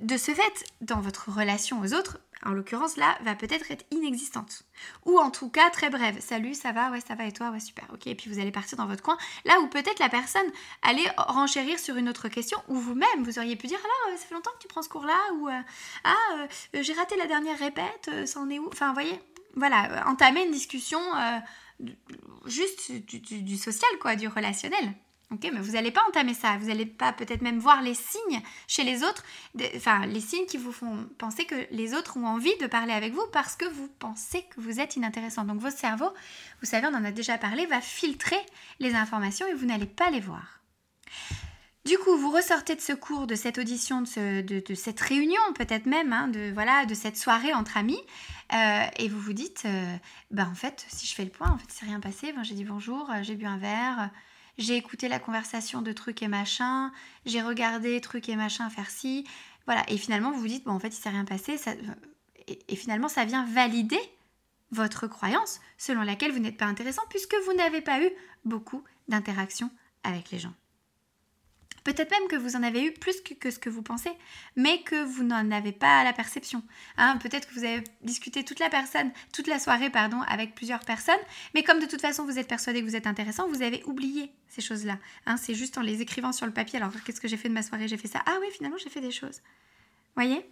De 0.00 0.16
ce 0.16 0.32
fait, 0.32 0.64
dans 0.80 1.00
votre 1.00 1.30
relation 1.30 1.80
aux 1.80 1.94
autres, 1.94 2.18
en 2.44 2.52
l'occurrence 2.52 2.96
là, 2.96 3.18
va 3.22 3.34
peut-être 3.34 3.70
être 3.70 3.84
inexistante. 3.90 4.62
Ou 5.06 5.18
en 5.18 5.30
tout 5.30 5.50
cas 5.50 5.70
très 5.70 5.90
brève. 5.90 6.20
Salut, 6.20 6.54
ça 6.54 6.72
va? 6.72 6.90
Ouais, 6.90 7.00
ça 7.00 7.14
va 7.14 7.24
et 7.24 7.32
toi? 7.32 7.50
Ouais, 7.50 7.60
super. 7.60 7.86
Ok, 7.92 8.06
et 8.06 8.14
puis 8.14 8.30
vous 8.30 8.38
allez 8.38 8.52
partir 8.52 8.78
dans 8.78 8.86
votre 8.86 9.02
coin. 9.02 9.16
Là 9.44 9.60
où 9.60 9.66
peut-être 9.66 9.98
la 9.98 10.08
personne 10.08 10.46
allait 10.82 11.10
renchérir 11.16 11.78
sur 11.78 11.96
une 11.96 12.08
autre 12.08 12.28
question, 12.28 12.58
ou 12.68 12.76
vous-même, 12.76 13.24
vous 13.24 13.38
auriez 13.38 13.56
pu 13.56 13.66
dire 13.66 13.78
Alors, 13.78 14.14
euh, 14.14 14.16
ça 14.18 14.26
fait 14.26 14.34
longtemps 14.34 14.52
que 14.52 14.62
tu 14.62 14.68
prends 14.68 14.82
ce 14.82 14.88
cours-là 14.88 15.18
Ou 15.34 15.48
euh, 15.48 15.60
Ah, 16.04 16.46
j'ai 16.74 16.92
raté 16.92 17.16
la 17.16 17.26
dernière 17.26 17.58
répète, 17.58 18.10
ça 18.26 18.40
en 18.40 18.48
est 18.50 18.58
où? 18.58 18.68
Enfin, 18.68 18.92
voyez, 18.92 19.20
voilà, 19.56 20.06
entamer 20.06 20.44
une 20.44 20.52
discussion 20.52 21.00
juste 22.46 22.92
du 22.92 23.56
social, 23.56 23.90
quoi, 24.00 24.14
du 24.14 24.28
relationnel. 24.28 24.94
Mais 25.30 25.50
vous 25.60 25.72
n'allez 25.72 25.90
pas 25.90 26.00
entamer 26.08 26.32
ça, 26.32 26.56
vous 26.58 26.68
n'allez 26.68 26.86
pas 26.86 27.12
peut-être 27.12 27.42
même 27.42 27.58
voir 27.58 27.82
les 27.82 27.94
signes 27.94 28.40
chez 28.66 28.82
les 28.82 29.02
autres, 29.02 29.22
enfin 29.76 30.06
les 30.06 30.20
signes 30.20 30.46
qui 30.46 30.56
vous 30.56 30.72
font 30.72 31.06
penser 31.18 31.44
que 31.44 31.54
les 31.70 31.92
autres 31.94 32.16
ont 32.16 32.26
envie 32.26 32.56
de 32.60 32.66
parler 32.66 32.94
avec 32.94 33.12
vous 33.12 33.26
parce 33.32 33.54
que 33.54 33.66
vous 33.66 33.88
pensez 33.98 34.42
que 34.44 34.60
vous 34.60 34.80
êtes 34.80 34.96
inintéressant. 34.96 35.44
Donc 35.44 35.60
votre 35.60 35.76
cerveau, 35.76 36.08
vous 36.60 36.66
savez, 36.66 36.86
on 36.86 36.96
en 36.96 37.04
a 37.04 37.10
déjà 37.10 37.36
parlé, 37.36 37.66
va 37.66 37.82
filtrer 37.82 38.40
les 38.80 38.94
informations 38.94 39.46
et 39.46 39.54
vous 39.54 39.66
n'allez 39.66 39.86
pas 39.86 40.10
les 40.10 40.20
voir. 40.20 40.60
Du 41.84 41.96
coup, 41.96 42.18
vous 42.18 42.30
ressortez 42.30 42.74
de 42.74 42.82
ce 42.82 42.92
cours, 42.92 43.26
de 43.26 43.34
cette 43.34 43.56
audition, 43.56 44.02
de, 44.02 44.74
cette 44.74 45.00
réunion 45.00 45.40
peut-être 45.54 45.86
même, 45.86 46.12
hein, 46.12 46.28
de, 46.28 46.50
voilà, 46.52 46.84
de 46.84 46.92
cette 46.92 47.16
soirée 47.16 47.54
entre 47.54 47.78
amis, 47.78 48.00
euh, 48.52 48.84
et 48.98 49.08
vous 49.08 49.18
vous 49.18 49.32
dites, 49.32 49.62
euh, 49.64 49.96
bah 50.30 50.46
en 50.50 50.54
fait, 50.54 50.84
si 50.88 51.06
je 51.06 51.14
fais 51.14 51.24
le 51.24 51.30
point, 51.30 51.48
en 51.48 51.56
fait, 51.56 51.68
c'est 51.70 51.86
rien 51.86 51.98
passé. 51.98 52.34
j'ai 52.42 52.54
dit 52.54 52.64
bonjour, 52.64 53.10
euh, 53.10 53.22
j'ai 53.22 53.36
bu 53.36 53.46
un 53.46 53.56
verre, 53.56 54.10
j'ai 54.58 54.76
écouté 54.76 55.08
la 55.08 55.18
conversation 55.18 55.82
de 55.82 55.92
trucs 55.92 56.22
et 56.22 56.28
machin, 56.28 56.92
j'ai 57.24 57.40
regardé 57.40 58.00
trucs 58.00 58.28
et 58.28 58.36
machin 58.36 58.68
faire 58.68 58.90
ci, 58.90 59.26
voilà. 59.66 59.84
Et 59.88 59.98
finalement, 59.98 60.30
vous 60.32 60.40
vous 60.40 60.48
dites, 60.48 60.64
bon, 60.64 60.72
en 60.72 60.80
fait, 60.80 60.88
il 60.88 61.00
s'est 61.00 61.10
rien 61.10 61.24
passé, 61.24 61.56
et, 62.46 62.76
finalement, 62.76 63.08
ça 63.08 63.24
vient 63.24 63.44
valider 63.44 64.00
votre 64.70 65.06
croyance 65.06 65.60
selon 65.76 66.02
laquelle 66.02 66.32
vous 66.32 66.38
n'êtes 66.38 66.56
pas 66.56 66.66
intéressant 66.66 67.02
puisque 67.08 67.34
vous 67.46 67.54
n'avez 67.54 67.80
pas 67.80 68.02
eu 68.02 68.10
beaucoup 68.44 68.82
d'interactions 69.08 69.70
avec 70.04 70.30
les 70.30 70.38
gens. 70.38 70.54
Peut-être 71.88 72.10
même 72.10 72.28
que 72.28 72.36
vous 72.36 72.54
en 72.54 72.62
avez 72.62 72.84
eu 72.84 72.92
plus 72.92 73.22
que, 73.22 73.50
ce 73.50 73.58
que 73.58 73.70
vous 73.70 73.80
pensez, 73.80 74.10
mais 74.56 74.82
que 74.82 75.04
vous 75.04 75.24
n'en 75.24 75.50
avez 75.50 75.72
pas 75.72 76.04
la 76.04 76.12
perception. 76.12 76.62
Hein. 76.98 77.16
Peut-être 77.16 77.48
que 77.48 77.54
vous 77.54 77.64
avez 77.64 77.82
discuté 78.02 78.44
toute 78.44 78.58
la 78.58 78.68
personne, 78.68 79.10
toute 79.32 79.46
la 79.46 79.58
soirée, 79.58 79.88
pardon, 79.88 80.20
avec 80.28 80.54
plusieurs 80.54 80.80
personnes, 80.80 81.14
mais 81.54 81.62
comme 81.62 81.80
de 81.80 81.86
toute 81.86 82.02
façon 82.02 82.26
vous 82.26 82.38
êtes 82.38 82.46
persuadé 82.46 82.82
que 82.82 82.86
vous 82.86 82.94
êtes 82.94 83.06
intéressant, 83.06 83.48
vous 83.48 83.62
avez 83.62 83.82
oublié 83.86 84.30
ces 84.48 84.60
choses-là. 84.60 84.98
Hein. 85.24 85.38
C'est 85.38 85.54
juste 85.54 85.78
en 85.78 85.80
les 85.80 86.02
écrivant 86.02 86.32
sur 86.32 86.44
le 86.44 86.52
papier. 86.52 86.78
Alors 86.78 86.92
qu'est-ce 87.06 87.22
que 87.22 87.28
j'ai 87.28 87.38
fait 87.38 87.48
de 87.48 87.54
ma 87.54 87.62
soirée? 87.62 87.88
J'ai 87.88 87.96
fait 87.96 88.06
ça. 88.06 88.22
Ah 88.26 88.36
oui, 88.42 88.48
finalement 88.52 88.76
j'ai 88.76 88.90
fait 88.90 89.00
des 89.00 89.10
choses. 89.10 89.40
Voyez? 90.14 90.46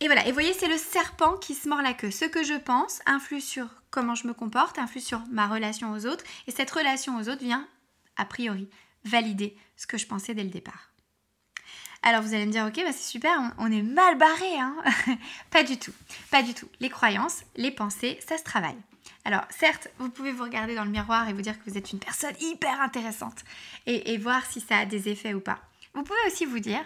Et 0.00 0.06
voilà, 0.06 0.26
et 0.26 0.32
voyez, 0.32 0.54
c'est 0.54 0.66
le 0.66 0.78
serpent 0.78 1.36
qui 1.36 1.54
se 1.54 1.68
mord 1.68 1.82
la 1.82 1.92
queue. 1.92 2.10
Ce 2.10 2.24
que 2.24 2.42
je 2.42 2.54
pense 2.54 3.02
influe 3.04 3.42
sur 3.42 3.68
comment 3.90 4.14
je 4.14 4.26
me 4.26 4.32
comporte, 4.32 4.78
influe 4.78 5.02
sur 5.02 5.20
ma 5.30 5.46
relation 5.46 5.92
aux 5.92 6.06
autres, 6.06 6.24
et 6.46 6.52
cette 6.52 6.70
relation 6.70 7.18
aux 7.18 7.28
autres 7.28 7.44
vient, 7.44 7.68
a 8.16 8.24
priori, 8.24 8.70
valider 9.04 9.56
ce 9.76 9.86
que 9.86 9.98
je 9.98 10.06
pensais 10.06 10.34
dès 10.34 10.44
le 10.44 10.50
départ. 10.50 10.92
Alors 12.02 12.22
vous 12.22 12.34
allez 12.34 12.46
me 12.46 12.52
dire, 12.52 12.66
ok, 12.66 12.76
bah 12.76 12.92
c'est 12.92 13.10
super, 13.10 13.54
on, 13.58 13.70
est 13.70 13.82
mal 13.82 14.18
barré, 14.18 14.58
hein 14.58 14.76
Pas 15.50 15.62
du 15.62 15.78
tout, 15.78 15.92
pas 16.30 16.42
du 16.42 16.52
tout. 16.52 16.68
Les 16.80 16.88
croyances, 16.88 17.44
les 17.56 17.70
pensées, 17.70 18.18
ça 18.26 18.38
se 18.38 18.42
travaille. 18.42 18.76
Alors 19.24 19.42
certes, 19.50 19.88
vous 19.98 20.10
pouvez 20.10 20.32
vous 20.32 20.42
regarder 20.42 20.74
dans 20.74 20.84
le 20.84 20.90
miroir 20.90 21.28
et 21.28 21.32
vous 21.32 21.42
dire 21.42 21.56
que 21.56 21.70
vous 21.70 21.78
êtes 21.78 21.92
une 21.92 22.00
personne 22.00 22.34
hyper 22.40 22.80
intéressante 22.80 23.44
et, 23.86 24.12
et 24.12 24.18
voir 24.18 24.44
si 24.46 24.60
ça 24.60 24.78
a 24.78 24.84
des 24.84 25.08
effets 25.08 25.34
ou 25.34 25.40
pas. 25.40 25.60
Vous 25.94 26.02
pouvez 26.02 26.18
aussi 26.26 26.44
vous 26.44 26.58
dire 26.58 26.84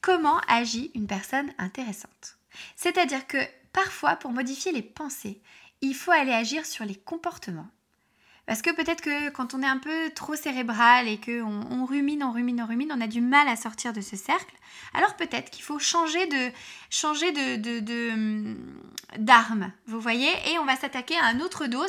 comment 0.00 0.38
agit 0.48 0.90
une 0.94 1.06
personne 1.06 1.52
intéressante? 1.58 2.36
C'est-à-dire 2.74 3.26
que 3.28 3.38
parfois, 3.72 4.16
pour 4.16 4.32
modifier 4.32 4.72
les 4.72 4.82
pensées, 4.82 5.40
il 5.80 5.94
faut 5.94 6.10
aller 6.10 6.32
agir 6.32 6.66
sur 6.66 6.84
les 6.84 6.96
comportements 6.96 7.68
parce 8.46 8.60
que 8.60 8.70
peut-être 8.70 9.00
que 9.00 9.30
quand 9.30 9.54
on 9.54 9.62
est 9.62 9.66
un 9.66 9.78
peu 9.78 10.10
trop 10.14 10.34
cérébral 10.34 11.06
et 11.06 11.18
qu'on 11.18 11.66
on 11.70 11.84
rumine, 11.84 12.24
on 12.24 12.32
rumine, 12.32 12.60
on 12.60 12.66
rumine, 12.66 12.92
on 12.92 13.00
a 13.00 13.06
du 13.06 13.20
mal 13.20 13.46
à 13.46 13.54
sortir 13.54 13.92
de 13.92 14.00
ce 14.00 14.16
cercle. 14.16 14.54
Alors 14.94 15.14
peut-être 15.14 15.50
qu'il 15.50 15.62
faut 15.62 15.78
changer 15.78 16.26
de 16.26 16.50
changer 16.90 17.30
de, 17.30 17.80
de, 17.80 18.56
d'arme, 19.18 19.72
vous 19.86 20.00
voyez, 20.00 20.30
et 20.50 20.58
on 20.58 20.64
va 20.64 20.76
s'attaquer 20.76 21.16
à 21.16 21.26
un 21.26 21.40
autre 21.40 21.66
dos 21.66 21.86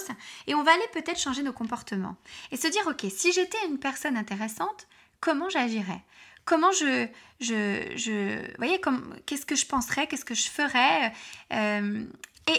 et 0.48 0.54
on 0.54 0.64
va 0.64 0.74
aller 0.74 0.88
peut-être 0.94 1.20
changer 1.20 1.42
nos 1.42 1.54
comportements 1.54 2.18
et 2.52 2.58
se 2.58 2.68
dire 2.68 2.86
ok, 2.88 3.06
si 3.10 3.32
j'étais 3.32 3.58
une 3.68 3.80
personne 3.80 4.16
intéressante, 4.16 4.88
comment 5.20 5.50
j'agirais? 5.50 6.04
Comment 6.46 6.72
je, 6.74 7.08
je, 7.40 7.94
je, 7.96 8.58
voyez, 8.58 8.80
qu'est-ce 9.26 9.46
que 9.46 9.56
je 9.56 9.66
penserais, 9.66 10.08
qu'est-ce 10.08 10.26
que 10.26 10.36
je 10.36 10.50
ferais, 10.50 11.14
euh, 11.54 12.06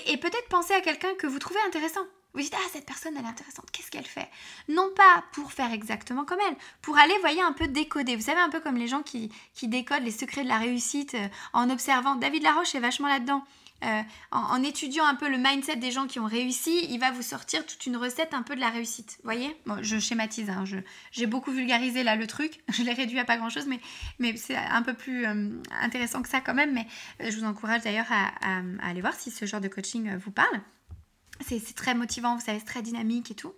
et 0.06 0.16
peut-être 0.16 0.48
penser 0.48 0.72
à 0.72 0.80
quelqu'un 0.80 1.14
que 1.18 1.26
vous 1.26 1.38
trouvez 1.38 1.60
intéressant. 1.66 2.00
Vous 2.34 2.40
dites, 2.40 2.54
ah, 2.56 2.68
cette 2.72 2.86
personne, 2.86 3.14
elle 3.16 3.24
est 3.24 3.28
intéressante, 3.28 3.70
qu'est-ce 3.70 3.90
qu'elle 3.90 4.06
fait? 4.06 4.28
Non 4.68 4.90
pas 4.94 5.24
pour 5.32 5.52
faire 5.52 5.72
exactement 5.72 6.24
comme 6.24 6.40
elle, 6.48 6.56
pour 6.82 6.98
aller, 6.98 7.14
voyez, 7.20 7.42
un 7.42 7.52
peu 7.52 7.68
décoder. 7.68 8.16
Vous 8.16 8.22
savez, 8.22 8.40
un 8.40 8.50
peu 8.50 8.60
comme 8.60 8.76
les 8.76 8.88
gens 8.88 9.02
qui, 9.02 9.30
qui 9.54 9.68
décodent 9.68 10.02
les 10.02 10.10
secrets 10.10 10.42
de 10.42 10.48
la 10.48 10.58
réussite 10.58 11.14
euh, 11.14 11.28
en 11.52 11.70
observant. 11.70 12.16
David 12.16 12.42
Laroche 12.42 12.74
est 12.74 12.80
vachement 12.80 13.08
là-dedans. 13.08 13.44
Euh, 13.84 14.02
en, 14.30 14.62
étudiant 14.62 15.04
un 15.04 15.14
peu 15.14 15.28
le 15.28 15.36
mindset 15.36 15.76
des 15.76 15.90
gens 15.90 16.06
qui 16.06 16.18
ont 16.18 16.24
réussi, 16.24 16.86
il 16.88 16.98
va 16.98 17.10
vous 17.10 17.22
sortir 17.22 17.66
toute 17.66 17.84
une 17.84 17.96
recette 17.96 18.32
un 18.32 18.42
peu 18.42 18.54
de 18.54 18.60
la 18.60 18.70
réussite. 18.70 19.18
Vous 19.18 19.24
voyez? 19.24 19.54
Bon, 19.66 19.76
Je 19.82 19.98
schématise, 19.98 20.48
hein, 20.48 20.64
j'ai 21.10 21.26
beaucoup 21.26 21.50
vulgarisé 21.50 22.02
là 22.02 22.16
le 22.16 22.26
truc, 22.26 22.62
je 22.72 22.82
l'ai 22.82 22.94
réduit 22.94 23.18
à 23.18 23.24
pas 23.24 23.36
grand-chose, 23.36 23.66
mais, 23.66 23.80
mais 24.18 24.36
c'est 24.36 24.56
un 24.56 24.82
peu 24.82 24.94
plus 24.94 25.26
euh, 25.26 25.50
intéressant 25.82 26.22
que 26.22 26.28
ça 26.28 26.40
quand 26.40 26.54
même. 26.54 26.72
Mais 26.72 26.86
je 27.20 27.36
vous 27.36 27.44
encourage 27.44 27.82
d'ailleurs 27.82 28.10
à, 28.10 28.32
aller 28.80 29.02
voir 29.02 29.14
si 29.14 29.30
ce 29.30 29.44
genre 29.44 29.60
de 29.60 29.68
coaching 29.68 30.16
vous 30.16 30.30
parle. 30.30 30.60
C'est 31.40 31.74
très 31.74 31.94
motivant, 31.94 32.36
vous 32.36 32.44
savez, 32.44 32.58
c'est 32.58 32.64
très 32.64 32.82
dynamique 32.82 33.30
et 33.30 33.34
tout. 33.34 33.54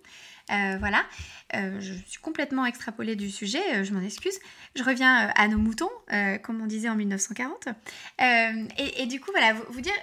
Euh, 0.49 0.77
voilà, 0.79 1.05
euh, 1.55 1.81
je 1.81 1.93
suis 2.05 2.21
complètement 2.21 2.65
extrapolée 2.65 3.17
du 3.17 3.29
sujet, 3.29 3.61
euh, 3.75 3.83
je 3.83 3.93
m'en 3.93 4.01
excuse. 4.01 4.39
Je 4.75 4.83
reviens 4.83 5.29
à 5.35 5.47
nos 5.47 5.57
moutons, 5.57 5.89
comme 6.43 6.61
on 6.61 6.67
disait 6.67 6.89
en 6.89 6.95
1940. 6.95 7.69
Et, 8.77 9.05
du 9.07 9.19
coup, 9.19 9.31
voilà, 9.31 9.53
vous, 9.53 9.81
dire, 9.81 9.93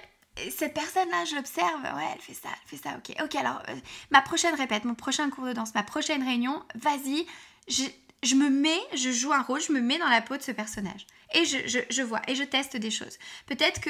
cette 0.51 0.73
personne-là, 0.73 1.25
je 1.25 1.35
l'observe, 1.35 1.81
ouais, 1.81 2.09
elle 2.13 2.21
fait 2.21 2.33
ça, 2.33 2.49
elle 2.51 2.77
fait 2.77 2.83
ça, 2.83 2.97
ok. 2.97 3.15
Ok, 3.23 3.35
alors, 3.35 3.63
ma 4.11 4.21
prochaine 4.21 4.53
répète, 4.55 4.85
mon 4.85 4.95
prochain 4.95 5.29
cours 5.29 5.45
de 5.45 5.53
danse, 5.53 5.73
ma 5.73 5.83
prochaine 5.83 6.23
réunion, 6.23 6.63
vas-y, 6.75 7.25
je, 7.67 8.35
me 8.35 8.49
mets, 8.49 8.81
je 8.95 9.11
joue 9.11 9.33
un 9.33 9.41
rôle, 9.41 9.61
je 9.61 9.71
me 9.71 9.81
mets 9.81 9.97
dans 9.97 10.09
la 10.09 10.21
peau 10.21 10.37
de 10.37 10.43
ce 10.43 10.51
personnage. 10.51 11.07
Et 11.33 11.45
je, 11.45 11.79
je 11.89 12.01
vois, 12.03 12.21
et 12.27 12.35
je 12.35 12.43
teste 12.43 12.77
des 12.77 12.91
choses. 12.91 13.17
Peut-être 13.47 13.81
que 13.81 13.89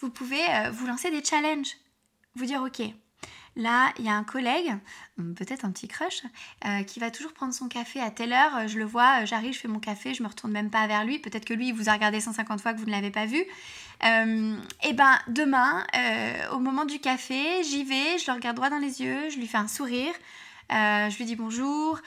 vous 0.00 0.10
pouvez 0.10 0.42
vous 0.72 0.86
lancer 0.86 1.10
des 1.10 1.22
challenges. 1.22 1.76
Vous 2.36 2.46
dire, 2.46 2.62
ok, 2.62 2.80
Là, 3.56 3.92
il 3.98 4.04
y 4.04 4.08
a 4.08 4.14
un 4.14 4.22
collègue, 4.22 4.76
hum, 5.18 5.34
peut-être 5.34 5.64
un 5.64 5.70
petit 5.70 5.88
crush, 5.88 6.22
euh, 6.64 6.82
qui 6.84 7.00
va 7.00 7.10
toujours 7.10 7.32
prendre 7.32 7.52
son 7.52 7.68
café 7.68 8.00
à 8.00 8.10
telle 8.10 8.32
heure. 8.32 8.68
Je 8.68 8.78
le 8.78 8.84
vois, 8.84 9.22
euh, 9.22 9.26
j'arrive, 9.26 9.52
je 9.52 9.58
fais 9.58 9.68
mon 9.68 9.80
café, 9.80 10.14
je 10.14 10.22
me 10.22 10.28
retourne 10.28 10.52
même 10.52 10.70
pas 10.70 10.86
vers 10.86 11.04
lui. 11.04 11.18
Peut-être 11.18 11.44
que 11.44 11.54
lui, 11.54 11.68
il 11.68 11.74
vous 11.74 11.88
a 11.88 11.92
regardé 11.92 12.20
150 12.20 12.60
fois 12.60 12.72
que 12.72 12.78
vous 12.78 12.86
ne 12.86 12.92
l'avez 12.92 13.10
pas 13.10 13.26
vu. 13.26 13.44
Euh, 14.04 14.56
et 14.82 14.92
ben 14.92 15.18
demain, 15.28 15.84
au 16.52 16.58
moment 16.58 16.84
du 16.84 17.00
café, 17.00 17.62
j'y 17.64 17.84
vais, 17.84 18.18
je 18.18 18.30
le 18.30 18.34
regarde 18.34 18.56
droit 18.56 18.70
dans 18.70 18.78
les 18.78 19.02
yeux, 19.02 19.28
je 19.28 19.36
lui 19.36 19.46
fais 19.46 19.58
un 19.58 19.68
sourire, 19.68 20.14
je 20.70 21.16
lui 21.18 21.26
dis 21.26 21.36
bonjour, 21.36 22.00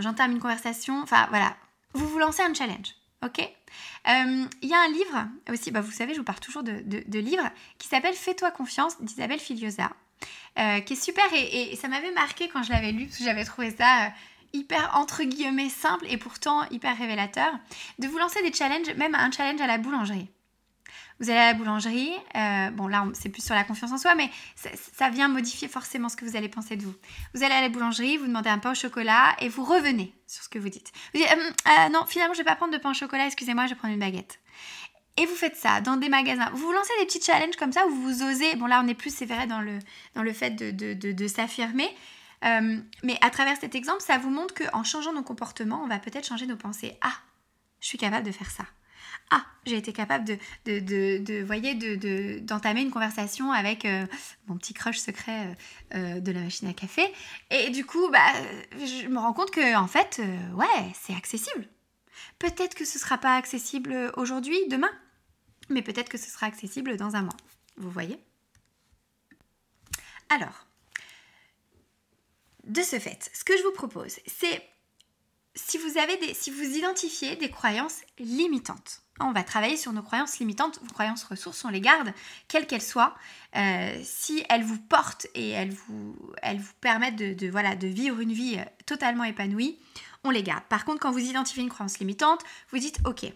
j'entame 0.00 0.32
une 0.32 0.40
conversation. 0.40 1.00
Enfin 1.02 1.26
voilà, 1.30 1.56
vous 1.94 2.06
vous 2.06 2.18
lancez 2.18 2.42
un 2.42 2.52
challenge. 2.52 2.94
Ok? 3.24 3.38
Il 3.38 4.68
y 4.68 4.74
a 4.74 4.80
un 4.82 4.88
livre 4.88 5.28
aussi, 5.50 5.70
bah, 5.70 5.80
vous 5.80 5.92
savez, 5.92 6.12
je 6.12 6.18
vous 6.18 6.24
parle 6.24 6.40
toujours 6.40 6.62
de, 6.62 7.18
livres, 7.18 7.48
qui 7.78 7.88
s'appelle 7.88 8.14
Fais-toi 8.14 8.50
confiance 8.50 9.00
d'Isabelle 9.00 9.40
Filiosa, 9.40 9.90
qui 10.56 10.92
est 10.92 11.02
super 11.02 11.24
et, 11.32 11.74
ça 11.76 11.88
m'avait 11.88 12.12
marqué 12.12 12.48
quand 12.48 12.62
je 12.62 12.70
l'avais 12.70 12.92
lu, 12.92 13.06
parce 13.06 13.18
que 13.18 13.24
j'avais 13.24 13.44
trouvé 13.44 13.70
ça 13.70 14.12
hyper 14.52 14.90
entre 14.94 15.22
guillemets 15.22 15.68
simple 15.68 16.06
et 16.08 16.16
pourtant 16.16 16.68
hyper 16.70 16.96
révélateur, 16.96 17.52
de 17.98 18.08
vous 18.08 18.18
lancer 18.18 18.42
des 18.42 18.52
challenges, 18.52 18.94
même 18.96 19.14
un 19.14 19.30
challenge 19.30 19.60
à 19.60 19.66
la 19.66 19.78
boulangerie. 19.78 20.28
Vous 21.20 21.28
allez 21.28 21.38
à 21.38 21.52
la 21.52 21.54
boulangerie, 21.54 22.12
euh, 22.34 22.70
bon 22.70 22.88
là 22.88 23.04
c'est 23.12 23.28
plus 23.28 23.44
sur 23.44 23.54
la 23.54 23.62
confiance 23.62 23.92
en 23.92 23.98
soi, 23.98 24.14
mais 24.14 24.30
ça, 24.56 25.10
vient 25.10 25.28
modifier 25.28 25.68
forcément 25.68 26.08
ce 26.08 26.16
que 26.16 26.24
vous 26.24 26.34
allez 26.34 26.48
penser 26.48 26.76
de 26.76 26.82
vous. 26.82 26.94
Vous 27.34 27.44
allez 27.44 27.54
à 27.54 27.60
la 27.60 27.68
boulangerie, 27.68 28.16
vous 28.16 28.26
demandez 28.26 28.48
un 28.48 28.58
pain 28.58 28.72
au 28.72 28.74
chocolat 28.74 29.36
et 29.38 29.50
vous 29.50 29.62
revenez 29.62 30.14
sur 30.26 30.42
ce 30.42 30.48
que 30.48 30.58
vous 30.58 30.70
dites. 30.70 30.92
Vous 31.12 31.20
dites 31.20 31.30
euh, 31.30 31.50
euh, 31.68 31.88
non, 31.90 32.06
finalement 32.06 32.32
je 32.32 32.38
vais 32.38 32.44
pas 32.44 32.56
prendre 32.56 32.72
de 32.72 32.78
pain 32.78 32.90
au 32.90 32.94
chocolat, 32.94 33.26
excusez-moi, 33.26 33.66
je 33.66 33.70
vais 33.70 33.76
prendre 33.76 33.92
une 33.92 34.00
baguette. 34.00 34.40
Et 35.20 35.26
vous 35.26 35.34
faites 35.34 35.56
ça 35.56 35.80
dans 35.80 35.96
des 35.96 36.08
magasins. 36.08 36.50
Vous 36.52 36.66
vous 36.66 36.72
lancez 36.72 36.92
des 36.98 37.06
petits 37.06 37.20
challenges 37.22 37.56
comme 37.56 37.72
ça 37.72 37.86
où 37.86 37.90
vous 37.90 38.22
osez. 38.22 38.56
Bon 38.56 38.66
là 38.66 38.82
on 38.84 38.88
est 38.88 38.94
plus 38.94 39.22
vrai 39.22 39.46
dans 39.46 39.60
le, 39.60 39.78
dans 40.14 40.22
le 40.22 40.32
fait 40.32 40.50
de, 40.50 40.70
de, 40.70 40.94
de, 40.94 41.12
de 41.12 41.28
s'affirmer. 41.28 41.88
mais 42.42 43.18
à 43.20 43.30
travers 43.30 43.56
cet 43.58 43.74
exemple, 43.74 44.00
ça 44.00 44.18
vous 44.18 44.30
montre 44.30 44.54
qu'en 44.54 44.82
changeant 44.82 45.12
nos 45.12 45.22
comportements, 45.22 45.82
on 45.84 45.88
va 45.88 45.98
peut-être 45.98 46.26
changer 46.26 46.46
nos 46.46 46.56
pensées. 46.56 46.96
Ah, 47.02 47.14
je 47.80 47.86
suis 47.86 47.98
capable 47.98 48.26
de 48.26 48.32
faire 48.32 48.50
ça 48.50 48.64
ah, 49.30 49.44
j'ai 49.64 49.76
été 49.76 49.92
capable 49.92 50.24
de, 50.24 50.38
de, 50.64 50.80
de, 50.80 51.18
de 51.24 51.42
voyez, 51.44 51.74
de, 51.74 52.40
d'entamer 52.40 52.82
une 52.82 52.90
conversation 52.90 53.52
avec 53.52 53.84
euh, 53.84 54.04
mon 54.48 54.56
petit 54.56 54.74
crush 54.74 54.98
secret 54.98 55.46
euh, 55.46 55.54
euh, 55.94 56.20
de 56.20 56.32
la 56.32 56.40
machine 56.40 56.68
à 56.68 56.72
café. 56.72 57.02
Et 57.50 57.70
du 57.70 57.84
coup, 57.84 58.08
bah, 58.10 58.18
je 58.72 59.06
me 59.06 59.18
rends 59.18 59.32
compte 59.32 59.52
que, 59.52 59.76
en 59.76 59.86
fait, 59.86 60.20
ouais, 60.54 60.92
c'est 61.00 61.14
accessible. 61.14 61.66
Peut-être 62.38 62.74
que 62.74 62.84
ce 62.84 62.98
ne 62.98 63.02
sera 63.02 63.18
pas 63.18 63.36
accessible 63.36 64.12
aujourd'hui, 64.16 64.58
demain, 64.68 64.90
mais 65.70 65.82
peut-être 65.82 66.08
que 66.08 66.18
ce 66.18 66.30
sera 66.30 66.46
accessible 66.46 66.96
dans 66.96 67.16
un 67.16 67.22
mois. 67.22 67.36
Vous 67.76 67.90
voyez? 67.90 68.18
Alors, 70.28 70.66
de 72.64 72.82
ce 72.82 72.98
fait, 72.98 73.30
ce 73.32 73.44
que 73.44 73.56
je 73.56 73.62
vous 73.62 73.72
propose, 73.72 74.18
c'est 74.26 74.62
si 75.54 75.78
vous 75.78 75.98
avez 75.98 76.16
des, 76.18 76.34
si 76.34 76.50
vous 76.50 76.62
identifiez 76.62 77.36
des 77.36 77.50
croyances 77.50 78.00
limitantes, 78.18 79.02
on 79.20 79.32
va 79.32 79.42
travailler 79.42 79.76
sur 79.76 79.92
nos 79.92 80.02
croyances 80.02 80.38
limitantes. 80.38 80.78
Vos 80.82 80.92
croyances 80.92 81.24
ressources, 81.24 81.64
on 81.64 81.68
les 81.68 81.80
garde, 81.80 82.12
quelles 82.48 82.66
qu'elles 82.66 82.82
soient. 82.82 83.14
Euh, 83.56 84.00
si 84.02 84.44
elles 84.48 84.62
vous 84.62 84.78
portent 84.78 85.26
et 85.34 85.50
elles 85.50 85.72
vous, 85.72 86.16
permettent 86.80 87.16
de, 87.16 87.48
voilà, 87.48 87.76
de 87.76 87.86
vivre 87.86 88.20
une 88.20 88.32
vie 88.32 88.56
euh, 88.58 88.64
totalement 88.86 89.24
épanouie, 89.24 89.78
on 90.24 90.30
les 90.30 90.42
garde. 90.42 90.64
Par 90.64 90.84
contre, 90.84 91.00
quand 91.00 91.10
vous 91.10 91.18
identifiez 91.18 91.62
une 91.62 91.68
croyance 91.68 91.98
limitante, 91.98 92.42
vous 92.70 92.78
dites 92.78 92.98
ok. 93.04 93.26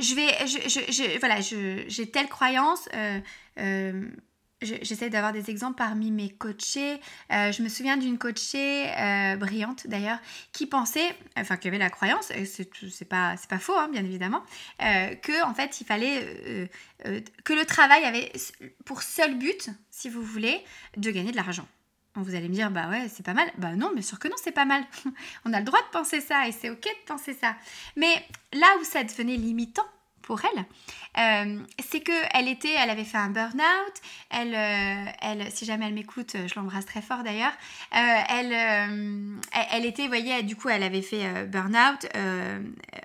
Je 0.00 0.14
vais, 0.14 0.46
je, 0.46 1.18
voilà, 1.18 1.40
j'ai 1.40 2.10
telle 2.10 2.28
croyance. 2.28 2.88
Euh, 3.58 4.10
j'essaie 4.64 5.10
d'avoir 5.10 5.32
des 5.32 5.50
exemples 5.50 5.76
parmi 5.76 6.10
mes 6.10 6.30
coachés. 6.30 7.00
Euh, 7.32 7.52
je 7.52 7.62
me 7.62 7.68
souviens 7.68 7.96
d'une 7.96 8.18
coachée 8.18 8.90
euh, 8.90 9.36
brillante 9.36 9.86
d'ailleurs 9.86 10.18
qui 10.52 10.66
pensait, 10.66 11.16
enfin 11.36 11.56
qui 11.56 11.68
avait 11.68 11.78
la 11.78 11.90
croyance, 11.90 12.32
c'est 12.44 13.08
pas, 13.08 13.34
pas 13.48 13.58
faux 13.58 13.76
hein, 13.76 13.88
bien 13.90 14.04
évidemment, 14.04 14.42
euh, 14.82 15.14
que 15.16 15.44
en 15.44 15.54
fait 15.54 15.80
il 15.80 15.84
fallait 15.84 16.68
que 17.44 17.52
le 17.52 17.64
travail 17.64 18.04
avait 18.04 18.32
pour 18.84 19.02
seul 19.02 19.36
but, 19.36 19.70
si 19.90 20.08
vous 20.08 20.22
voulez, 20.22 20.62
de 20.96 21.10
gagner 21.10 21.30
de 21.30 21.36
l'argent. 21.36 21.66
Vous 22.16 22.34
allez 22.34 22.48
me 22.48 22.54
dire, 22.54 22.70
bah 22.70 22.88
ouais, 22.88 23.08
c'est 23.08 23.24
pas 23.24 23.34
mal. 23.34 23.50
Bah 23.58 23.74
non, 23.74 23.90
bien 23.92 24.02
sûr 24.02 24.18
que 24.18 24.28
non, 24.28 24.36
c'est 24.42 24.52
pas 24.52 24.64
mal. 24.64 24.84
On 25.44 25.52
a 25.52 25.58
le 25.58 25.64
droit 25.64 25.80
de 25.80 25.90
penser 25.98 26.20
ça 26.20 26.46
et 26.46 26.52
c'est 26.52 26.70
ok 26.70 26.82
de 26.82 27.06
penser 27.06 27.34
ça. 27.34 27.56
Mais 27.96 28.24
là 28.52 28.66
où 28.80 28.84
ça 28.84 29.02
devenait 29.02 29.36
limitant, 29.36 29.86
pour 30.24 30.40
elle, 30.44 30.64
euh, 31.18 31.60
c'est 31.86 32.00
que 32.00 32.12
elle 32.32 32.48
était, 32.48 32.72
elle 32.72 32.90
avait 32.90 33.04
fait 33.04 33.18
un 33.18 33.28
burn-out. 33.28 33.94
Elle, 34.30 34.54
euh, 34.54 35.10
elle, 35.20 35.52
si 35.52 35.64
jamais 35.64 35.86
elle 35.86 35.94
m'écoute, 35.94 36.34
je 36.34 36.54
l'embrasse 36.56 36.86
très 36.86 37.02
fort 37.02 37.22
d'ailleurs. 37.22 37.52
Euh, 37.94 38.20
elle, 38.30 39.38
elle, 39.70 39.84
était, 39.84 40.02
vous 40.02 40.08
voyez, 40.08 40.42
du 40.42 40.56
coup, 40.56 40.68
elle 40.68 40.82
avait 40.82 41.02
fait 41.02 41.46
burn-out, 41.46 42.06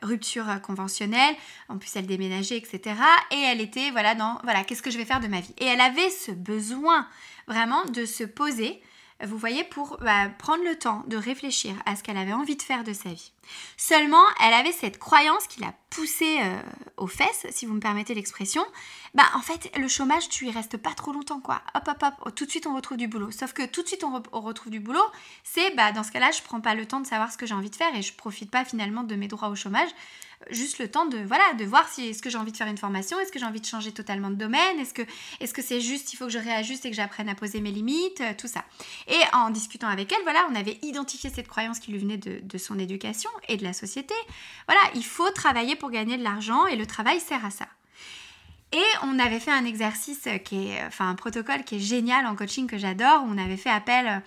rupture 0.02 0.62
conventionnelle. 0.62 1.36
En 1.68 1.78
plus, 1.78 1.96
elle 1.96 2.08
déménageait, 2.08 2.58
etc. 2.58 2.96
Et 3.32 3.40
elle 3.40 3.62
était, 3.62 3.92
voilà, 3.92 4.16
dans, 4.16 4.40
voilà, 4.44 4.64
qu'est-ce 4.64 4.82
que 4.82 4.92
je 4.92 4.98
vais 4.98 5.06
faire 5.06 5.20
de 5.20 5.28
ma 5.28 5.42
vie? 5.42 5.54
Et 5.58 5.66
elle 5.66 5.82
avait 5.82 6.10
ce 6.10 6.32
besoin 6.32 7.08
vraiment 7.48 7.84
de 7.86 8.06
se 8.06 8.24
poser 8.24 8.82
vous 9.26 9.38
voyez, 9.38 9.64
pour 9.64 9.98
bah, 10.02 10.30
prendre 10.38 10.64
le 10.64 10.78
temps 10.78 11.04
de 11.08 11.18
réfléchir 11.18 11.74
à 11.86 11.96
ce 11.96 12.04
qu'elle 12.04 12.18
avait 12.18 12.34
envie 12.34 12.56
de 12.56 12.62
faire 12.62 12.84
de 12.84 12.94
sa 12.94 13.10
vie. 13.10 13.32
Seulement, 13.78 14.24
elle 14.42 14.54
avait 14.54 14.72
cette 14.72 15.00
croyance 15.00 15.48
qui 15.48 15.62
l'a 15.62 15.74
poussée 15.90 16.40
euh, 16.42 16.62
aux 16.98 17.08
fesses, 17.08 17.48
si 17.50 17.66
vous 17.66 17.74
me 17.74 17.80
permettez 17.80 18.14
l'expression. 18.14 18.64
Bah, 19.14 19.24
en 19.36 19.42
fait, 19.42 19.72
le 19.78 19.88
chômage, 19.88 20.30
tu 20.30 20.48
y 20.48 20.52
restes 20.52 20.78
pas 20.78 20.94
trop 20.94 21.12
longtemps, 21.12 21.40
quoi. 21.40 21.62
Hop, 21.76 21.88
hop, 21.88 22.04
hop, 22.04 22.36
tout 22.36 22.46
de 22.46 22.50
suite 22.50 22.68
on 22.68 22.76
retrouve 22.76 22.98
du 22.98 23.08
boulot. 23.08 23.32
Sauf 23.32 23.54
que 23.54 23.66
tout 23.66 23.82
de 23.82 23.88
suite 23.88 24.04
on, 24.04 24.40
retrouve 24.40 24.72
du 24.72 24.80
boulot, 24.80 25.06
c'est, 25.44 25.74
bah, 25.76 25.92
dans 25.92 26.04
ce 26.04 26.12
cas-là, 26.12 26.32
je 26.32 26.42
prends 26.44 26.62
pas 26.62 26.76
le 26.76 26.86
temps 26.86 27.00
de 27.00 27.08
savoir 27.08 27.32
ce 27.32 27.38
que 27.38 27.46
j'ai 27.46 27.56
envie 27.56 27.70
de 27.70 27.76
faire 27.76 27.94
et 27.96 28.02
je 28.02 28.14
profite 28.14 28.52
pas 28.52 28.66
finalement 28.66 29.04
de 29.04 29.16
mes 29.16 29.28
droits 29.28 29.50
au 29.50 29.56
chômage 29.56 29.90
juste 30.50 30.80
le 30.80 30.90
temps 30.90 31.06
de 31.06 31.66
voir 31.66 31.88
si 31.90 32.08
est-ce 32.08 32.22
que 32.22 32.30
j'ai 32.30 32.38
envie 32.38 32.52
de 32.52 32.58
faire 32.58 32.68
une 32.68 32.78
formation, 32.78 33.20
est-ce 33.20 33.32
que 33.32 33.40
j'ai 33.40 33.46
envie 33.46 33.62
de 33.62 33.66
changer 33.66 33.92
totalement 33.92 34.30
de 34.30 34.36
domaine, 34.36 34.80
est-ce 34.80 34.94
que 35.54 35.62
c'est 35.62 35.82
juste 35.82 36.14
il 36.14 36.18
faut 36.18 36.26
que 36.26 36.32
je 36.32 36.40
réajuste 36.40 36.86
et 36.86 36.90
que 36.90 36.96
j'apprenne 36.96 37.30
à 37.30 37.36
poser 37.36 37.62
mes 37.62 37.72
limites, 37.72 38.22
euh, 38.22 38.34
tout 38.38 38.48
ça. 38.48 38.64
Et 39.08 39.20
en 39.34 39.50
discutant 39.50 39.88
avec 39.88 40.12
elle, 40.12 40.24
voilà, 40.24 40.48
on 40.50 40.56
avait 40.56 40.80
identifié 40.82 41.30
cette 41.30 41.48
croyance 41.48 41.80
qui 41.80 41.92
lui 41.92 42.00
venait 42.00 42.18
de 42.18 42.58
son 42.58 42.80
éducation 42.80 43.30
et 43.48 43.58
de 43.58 43.64
la 43.64 43.74
société. 43.74 44.14
Voilà, 44.68 44.82
il 44.96 45.06
faut 45.06 45.30
travailler 45.32 45.76
pour 45.76 45.92
gagner 45.92 46.18
de 46.18 46.24
l'argent 46.24 46.66
et 46.66 46.76
le 46.76 46.86
travail 46.86 47.20
sert 47.20 47.46
à 47.46 47.50
ça. 47.50 47.68
Et 48.72 48.84
on 49.04 49.18
avait 49.18 49.40
fait 49.40 49.52
un 49.52 49.66
exercice 49.66 50.28
qui 50.46 50.70
est, 50.70 50.84
enfin 50.86 51.10
un 51.10 51.16
protocole 51.16 51.64
qui 51.64 51.78
est 51.78 51.80
génial 51.80 52.28
en 52.28 52.36
coaching 52.36 52.68
que 52.68 52.78
j'adore. 52.78 53.24
On 53.28 53.38
avait 53.38 53.58
fait 53.58 53.72
appel 53.72 54.22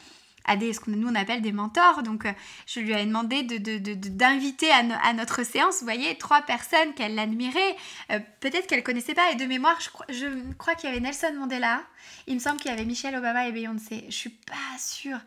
à 0.45 0.57
des, 0.57 0.73
ce 0.73 0.81
que 0.81 0.91
nous 0.91 1.09
on 1.09 1.15
appelle 1.15 1.43
des 1.43 1.53
mentors. 1.53 2.03
Donc 2.03 2.27
euh, 2.27 2.33
je 2.67 2.81
lui 2.81 2.93
ai 2.93 3.05
demandé 3.05 3.43
d'inviter 3.43 4.67
de, 4.67 5.07
à, 5.07 5.13
notre 5.13 5.45
séance, 5.45 5.79
vous 5.81 5.87
voyez, 5.87 6.17
trois 6.19 6.43
personnes 6.43 6.95
qu'elle 6.95 7.19
admirait, 7.19 7.77
euh, 8.11 8.19
peut-être 8.41 8.67
qu'elle 8.67 8.83
connaissait 8.83 9.15
pas. 9.15 9.31
Et 9.33 9.37
de 9.37 9.45
mémoire, 9.45 9.81
je, 9.81 9.91
crois, 9.91 10.07
je 10.09 10.27
crois 10.55 10.75
qu'il 10.75 10.89
y 10.89 10.93
avait 10.93 11.01
Nelson 11.01 11.33
Mandela, 11.39 11.83
il 12.27 12.35
me 12.35 12.41
semble 12.41 12.59
qu'il 12.59 12.71
y 12.71 12.75
avait 12.75 12.85
Michelle 12.85 13.17
Obama 13.17 13.47
et 13.47 13.53
Beyoncé. 13.53 14.05
Je 14.09 14.15
suis 14.15 14.31
pas 14.31 14.79
sûre. 14.79 15.19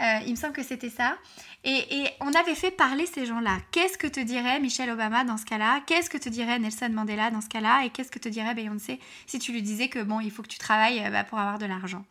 Euh, 0.00 0.20
il 0.26 0.30
me 0.30 0.36
semble 0.36 0.52
que 0.52 0.62
c'était 0.62 0.90
ça. 0.90 1.16
Et, 1.64 2.06
on 2.20 2.32
avait 2.32 2.54
fait 2.54 2.70
parler 2.70 3.06
ces 3.06 3.26
gens-là. 3.26 3.58
Qu'est-ce 3.70 3.98
que 3.98 4.06
te 4.06 4.20
dirait 4.20 4.60
Michelle 4.60 4.90
Obama 4.90 5.24
dans 5.24 5.36
ce 5.36 5.44
cas-là? 5.44 5.82
Qu'est-ce 5.86 6.08
que 6.08 6.16
te 6.16 6.28
dirait 6.28 6.58
Nelson 6.58 6.88
Mandela 6.90 7.30
dans 7.30 7.42
ce 7.42 7.48
cas-là? 7.48 7.84
Et 7.84 7.90
qu'est-ce 7.90 8.10
que 8.10 8.18
te 8.18 8.28
dirait 8.28 8.54
Beyoncé 8.54 8.98
si 9.26 9.38
tu 9.38 9.52
lui 9.52 9.62
disais 9.62 9.88
que 9.88 10.02
bon, 10.02 10.20
il 10.20 10.30
faut 10.30 10.42
que 10.42 10.48
tu 10.48 10.58
travailles 10.58 11.06
bah, 11.10 11.24
pour 11.24 11.38
avoir 11.38 11.58
de 11.58 11.66
l'argent? 11.66 12.04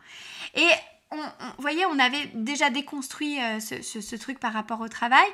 Et 0.55 0.67
vous 1.11 1.17
voyez, 1.57 1.85
on 1.87 1.97
avait 1.97 2.29
déjà 2.35 2.69
déconstruit 2.69 3.39
euh, 3.41 3.59
ce, 3.59 4.15
truc 4.15 4.39
par 4.39 4.53
rapport 4.53 4.79
au 4.81 4.87
travail. 4.87 5.25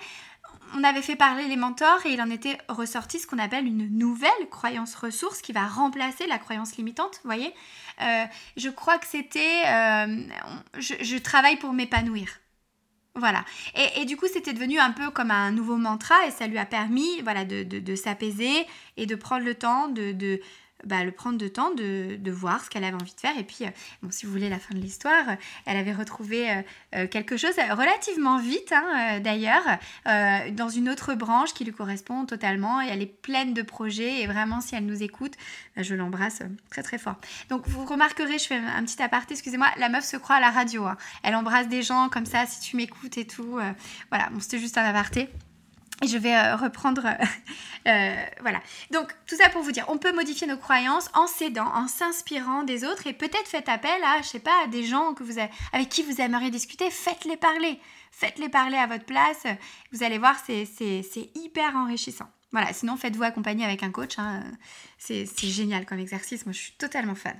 On 0.73 0.83
avait 0.83 1.01
fait 1.01 1.15
parler 1.15 1.47
les 1.47 1.57
mentors 1.57 2.05
et 2.05 2.13
il 2.13 2.21
en 2.21 2.29
était 2.29 2.57
ressorti 2.69 3.19
ce 3.19 3.27
qu'on 3.27 3.39
appelle 3.39 3.67
une 3.67 3.97
nouvelle 3.97 4.31
croyance 4.49 4.95
ressource 4.95 5.41
qui 5.41 5.51
va 5.51 5.67
remplacer 5.67 6.27
la 6.27 6.37
croyance 6.37 6.77
limitante. 6.77 7.19
Vous 7.23 7.29
voyez, 7.29 7.53
euh, 8.01 8.25
je 8.55 8.69
crois 8.69 8.97
que 8.97 9.05
c'était 9.05 9.63
euh, 9.67 10.23
je, 10.77 11.17
travaille 11.17 11.57
pour 11.57 11.73
m'épanouir. 11.73 12.29
Voilà. 13.17 13.45
Et, 13.95 14.03
du 14.03 14.17
coup, 14.17 14.25
c'était 14.31 14.51
devenu 14.51 14.77
un 14.77 14.91
peu 14.91 15.09
comme 15.09 15.31
un 15.31 15.51
nouveau 15.51 15.77
mantra 15.77 16.15
et 16.27 16.31
ça 16.31 16.47
lui 16.47 16.57
a 16.57 16.65
permis 16.65 17.21
voilà, 17.21 17.45
de, 17.45 17.95
s'apaiser 17.95 18.67
et 18.97 19.05
de 19.05 19.15
prendre 19.15 19.45
le 19.45 19.55
temps 19.55 19.87
de, 19.87 20.41
bah, 20.85 21.03
le 21.03 21.11
prendre 21.11 21.37
de 21.37 21.47
temps 21.47 21.73
de, 21.73 22.15
de 22.17 22.31
voir 22.31 22.63
ce 22.63 22.69
qu'elle 22.69 22.83
avait 22.83 22.95
envie 22.95 23.13
de 23.13 23.19
faire. 23.19 23.37
Et 23.37 23.43
puis, 23.43 23.65
euh, 23.65 23.69
bon, 24.01 24.11
si 24.11 24.25
vous 24.25 24.31
voulez 24.31 24.49
la 24.49 24.59
fin 24.59 24.73
de 24.73 24.79
l'histoire, 24.79 25.25
elle 25.65 25.77
avait 25.77 25.93
retrouvé 25.93 26.49
euh, 26.49 26.61
euh, 26.95 27.07
quelque 27.07 27.37
chose 27.37 27.55
relativement 27.71 28.39
vite, 28.39 28.71
hein, 28.71 29.19
d'ailleurs, 29.19 29.63
dans 30.05 30.69
une 30.69 30.89
autre 30.89 31.13
branche 31.15 31.53
qui 31.53 31.65
lui 31.65 31.73
correspond 31.73 32.25
totalement. 32.25 32.81
Et 32.81 32.87
elle 32.87 33.01
est 33.01 33.21
pleine 33.21 33.53
de 33.53 33.61
projets. 33.61 34.21
Et 34.21 34.27
vraiment, 34.27 34.61
si 34.61 34.75
elle 34.75 34.85
nous 34.85 35.03
écoute, 35.03 35.33
bah, 35.75 35.83
je 35.83 35.95
l'embrasse 35.95 36.41
très 36.69 36.83
très 36.83 36.97
fort. 36.97 37.15
Donc, 37.49 37.67
vous 37.67 37.85
remarquerez, 37.85 38.37
je 38.37 38.45
fais 38.45 38.55
un 38.57 38.83
petit 38.83 39.01
aparté, 39.01 39.33
excusez-moi, 39.33 39.67
la 39.77 39.89
meuf 39.89 40.05
se 40.05 40.17
croit 40.17 40.35
à 40.35 40.39
la 40.39 40.51
radio. 40.51 40.85
Hein. 40.85 40.97
Elle 41.23 41.35
embrasse 41.35 41.67
des 41.67 41.81
gens 41.81 42.09
comme 42.09 42.25
ça, 42.25 42.45
si 42.45 42.59
tu 42.59 42.77
m'écoutes 42.77 43.17
et 43.17 43.25
tout. 43.25 43.59
voilà, 44.09 44.29
bon, 44.31 44.39
c'était 44.39 44.59
juste 44.59 44.77
un 44.77 44.83
aparté. 44.83 45.29
Et 46.03 46.07
je 46.07 46.17
vais 46.17 46.35
euh, 46.35 46.55
reprendre. 46.55 47.05
Euh, 47.05 47.25
euh, 47.87 48.25
voilà. 48.41 48.59
Donc, 48.91 49.13
tout 49.27 49.35
ça 49.35 49.49
pour 49.49 49.61
vous 49.61 49.71
dire, 49.71 49.85
on 49.87 49.97
peut 49.97 50.13
modifier 50.13 50.45
nos 50.45 50.57
croyances 50.57 51.09
en 51.13 51.27
s'aidant, 51.27 51.67
en 51.73 51.87
s'inspirant 51.87 52.63
des 52.63 52.83
autres 52.83 53.07
et 53.07 53.13
peut-être 53.13 53.47
faites 53.47 53.69
appel 53.69 54.03
à, 54.03 54.21
je 54.21 54.27
sais 54.27 54.39
pas, 54.39 54.63
à 54.63 54.67
des 54.67 54.83
gens 54.83 55.13
que 55.13 55.23
vous 55.23 55.39
avez, 55.39 55.49
avec 55.71 55.89
qui 55.89 56.03
vous 56.03 56.19
aimeriez 56.19 56.51
discuter. 56.51 56.89
Faites-les 56.89 57.37
parler. 57.37 57.79
Faites-les 58.11 58.49
parler 58.49 58.77
à 58.77 58.87
votre 58.87 59.05
place. 59.05 59.43
Vous 59.91 60.03
allez 60.03 60.17
voir, 60.17 60.35
c'est 60.45 61.29
hyper 61.35 61.75
enrichissant. 61.75 62.29
Voilà, 62.51 62.71
sinon 62.71 62.95
faites-vous 62.95 63.23
accompagner 63.23 63.65
avec 63.65 63.83
un 63.83 63.91
coach. 63.91 64.17
Hein. 64.17 64.43
C'est 64.97 65.25
génial 65.37 65.85
comme 65.85 65.99
exercice. 65.99 66.45
Moi, 66.45 66.53
je 66.53 66.59
suis 66.59 66.71
totalement 66.73 67.15
fan. 67.15 67.37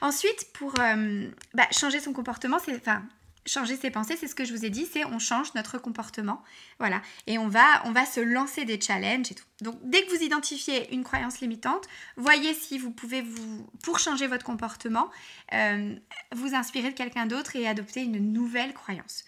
Ensuite, 0.00 0.52
pour 0.52 0.72
bah, 0.74 1.66
changer 1.72 1.98
son 1.98 2.12
comportement, 2.12 2.58
c'est. 2.64 2.76
Enfin, 2.76 3.02
changer 3.46 3.76
ses 3.76 3.90
pensées, 3.90 4.16
c'est 4.16 4.28
ce 4.28 4.34
que 4.34 4.44
je 4.44 4.54
vous 4.54 4.64
ai 4.64 4.70
dit, 4.70 4.86
c'est 4.86 5.04
on 5.04 5.18
change 5.18 5.54
notre 5.54 5.78
comportement. 5.78 6.42
Voilà. 6.78 7.02
Et 7.26 7.38
on 7.38 7.48
va, 7.48 7.82
on 7.84 7.92
va 7.92 8.06
se 8.06 8.20
lancer 8.20 8.64
des 8.64 8.80
challenges 8.80 9.32
et 9.32 9.34
tout. 9.34 9.44
Donc 9.60 9.78
dès 9.82 10.04
que 10.04 10.16
vous 10.16 10.22
identifiez 10.22 10.92
une 10.94 11.04
croyance 11.04 11.40
limitante, 11.40 11.86
voyez 12.16 12.54
si 12.54 12.78
vous 12.78 12.90
pouvez 12.90 13.22
vous, 13.22 13.66
pour 13.82 13.98
changer 13.98 14.26
votre 14.26 14.44
comportement, 14.44 15.10
euh, 15.52 15.94
vous 16.34 16.54
inspirer 16.54 16.90
de 16.90 16.96
quelqu'un 16.96 17.26
d'autre 17.26 17.56
et 17.56 17.66
adopter 17.66 18.02
une 18.02 18.32
nouvelle 18.32 18.74
croyance 18.74 19.24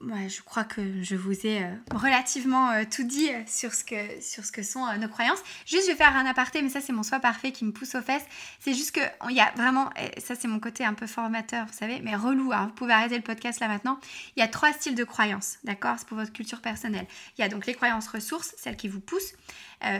je 0.00 0.42
crois 0.42 0.64
que 0.64 1.02
je 1.02 1.16
vous 1.16 1.46
ai 1.46 1.62
euh, 1.62 1.74
relativement 1.92 2.70
euh, 2.70 2.84
tout 2.90 3.04
dit 3.04 3.30
euh, 3.30 3.42
sur 3.46 3.74
ce 3.74 3.84
que, 3.84 4.20
sur 4.20 4.44
ce 4.44 4.52
que 4.52 4.62
sont 4.62 4.86
nos 4.98 5.08
croyances. 5.08 5.42
Juste, 5.66 5.86
je 5.86 5.92
vais 5.92 5.96
faire 5.96 6.16
un 6.16 6.26
aparté, 6.26 6.62
mais 6.62 6.68
ça, 6.68 6.80
c'est 6.80 6.92
mon 6.92 7.02
soi 7.02 7.20
parfait 7.20 7.52
qui 7.52 7.64
me 7.64 7.72
pousse 7.72 7.94
aux 7.94 8.02
fesses. 8.02 8.24
C'est 8.60 8.74
juste 8.74 8.92
que 8.92 9.00
il 9.30 9.36
y 9.36 9.40
a 9.40 9.52
vraiment, 9.56 9.90
ça, 10.18 10.34
c'est 10.34 10.48
mon 10.48 10.60
côté 10.60 10.84
un 10.84 10.94
peu 10.94 11.06
formateur, 11.06 11.66
vous 11.66 11.76
savez, 11.76 12.00
mais 12.02 12.14
relou. 12.14 12.52
Hein. 12.52 12.66
vous 12.66 12.74
pouvez 12.74 12.92
arrêter 12.92 13.16
le 13.16 13.22
podcast 13.22 13.60
là 13.60 13.68
maintenant. 13.68 13.98
Il 14.36 14.40
y 14.40 14.42
a 14.42 14.48
trois 14.48 14.72
styles 14.72 14.94
de 14.94 15.04
croyances, 15.04 15.58
d'accord? 15.64 15.96
C'est 15.98 16.08
pour 16.08 16.18
votre 16.18 16.32
culture 16.32 16.60
personnelle. 16.60 17.06
Il 17.36 17.42
y 17.42 17.44
a 17.44 17.48
donc 17.48 17.66
les 17.66 17.74
croyances 17.74 18.08
ressources, 18.08 18.54
celles 18.56 18.76
qui 18.76 18.88
vous 18.88 19.00
poussent 19.00 19.34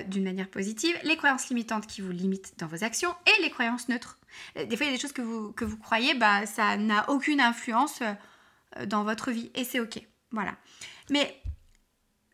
d'une 0.08 0.24
manière 0.24 0.48
positive, 0.48 0.96
les 1.04 1.16
croyances 1.16 1.48
limitantes 1.50 1.86
qui 1.86 2.00
vous 2.00 2.10
limitent 2.10 2.54
dans 2.58 2.66
vos 2.66 2.82
actions, 2.82 3.14
et 3.26 3.42
les 3.42 3.50
croyances 3.50 3.88
neutres. 3.88 4.18
Des 4.56 4.76
fois, 4.76 4.86
il 4.86 4.90
y 4.90 4.92
a 4.92 4.96
des 4.96 5.00
choses 5.00 5.12
que 5.12 5.22
vous, 5.22 5.52
que 5.52 5.64
vous 5.64 5.76
croyez, 5.76 6.14
bah, 6.14 6.46
ça 6.46 6.76
n'a 6.76 7.08
aucune 7.08 7.40
influence 7.40 8.02
dans 8.86 9.04
votre 9.04 9.30
vie 9.30 9.50
et 9.54 9.64
c'est 9.64 9.80
ok. 9.80 10.00
Voilà. 10.30 10.56
Mais 11.10 11.40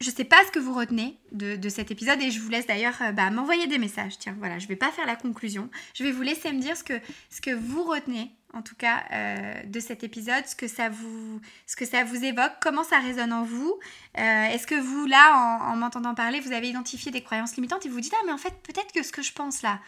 je 0.01 0.11
sais 0.11 0.25
pas 0.25 0.45
ce 0.47 0.51
que 0.51 0.59
vous 0.59 0.75
retenez 0.75 1.19
de, 1.33 1.69
cet 1.69 1.91
épisode 1.91 2.21
et 2.21 2.31
je 2.31 2.41
vous 2.41 2.51
laisse 2.51 2.67
d'ailleurs 2.67 3.01
euh, 3.01 3.13
bah, 3.13 3.31
m'envoyer 3.31 3.67
des 3.67 3.79
messages. 3.79 4.19
Tiens, 4.19 4.37
voilà, 4.39 4.59
je 4.59 4.67
vais 4.67 4.77
pas 4.77 4.91
faire 4.91 5.07
la 5.07 5.17
conclusion. 5.17 5.71
Je 5.95 6.05
vais 6.05 6.13
vous 6.13 6.23
laisser 6.23 6.53
me 6.53 6.61
dire 6.61 6.77
ce 6.77 6.85
que, 6.85 7.01
ce 7.31 7.41
que 7.41 7.55
vous 7.55 7.85
retenez, 7.85 8.31
en 8.53 8.63
tout 8.63 8.75
cas, 8.75 9.05
euh, 9.13 9.63
de 9.65 9.81
cet 9.81 10.05
épisode, 10.05 10.47
ce 10.47 10.57
que, 10.57 10.69
ça 10.69 10.89
vous, 10.89 11.41
ce 11.67 11.77
que 11.77 11.87
ça 11.87 12.05
vous 12.05 12.23
évoque, 12.23 12.53
comment 12.61 12.85
ça 12.85 12.99
résonne 12.99 13.33
en 13.33 13.45
vous. 13.45 13.79
Est-ce 14.15 14.67
que 14.67 14.79
vous, 14.79 15.07
là, 15.07 15.59
en, 15.61 15.73
en 15.73 15.77
m'entendant 15.77 16.15
parler, 16.15 16.41
vous 16.41 16.53
avez 16.53 16.69
identifié 16.69 17.11
des 17.11 17.23
croyances 17.23 17.57
limitantes 17.57 17.87
et 17.87 17.89
vous 17.89 18.01
dites, 18.01 18.15
ah, 18.15 18.23
mais 18.27 18.33
en 18.33 18.39
fait, 18.39 18.55
peut-être 18.63 18.93
que 18.93 19.03
ce 19.03 19.11
que 19.11 19.23
je 19.23 19.33
pense 19.33 19.63
là, 19.63 19.81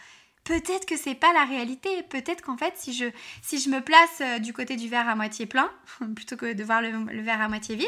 peut-être 0.47 0.85
que 0.85 0.95
c'est 0.95 1.13
pas 1.13 1.33
la 1.33 1.43
réalité. 1.43 1.89
Peut-être 2.03 2.41
qu'en 2.41 2.55
fait, 2.55 2.73
si 2.77 2.93
je, 2.93 3.69
me 3.69 3.79
place 3.79 4.21
euh, 4.21 4.39
du 4.39 4.53
côté 4.53 4.77
du 4.77 4.87
verre 4.87 5.09
à 5.09 5.15
moitié 5.15 5.45
plein, 5.45 5.69
plutôt 6.15 6.37
que 6.37 6.53
de 6.53 6.63
voir 6.63 6.81
le, 6.81 7.21
verre 7.21 7.41
à 7.41 7.49
moitié 7.49 7.75
vide, 7.75 7.87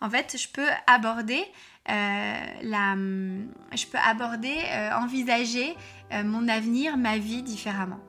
en 0.00 0.10
fait, 0.10 0.36
je 0.36 0.48
peux 0.48 0.68
aborder 0.86 1.42
euh, 1.88 3.44
je 3.72 3.86
peux 3.86 3.98
aborder, 3.98 4.54
euh, 4.72 4.92
envisager 4.92 5.74
mon 6.12 6.46
avenir, 6.48 6.96
ma 6.96 7.18
vie 7.18 7.42
différemment. 7.42 8.00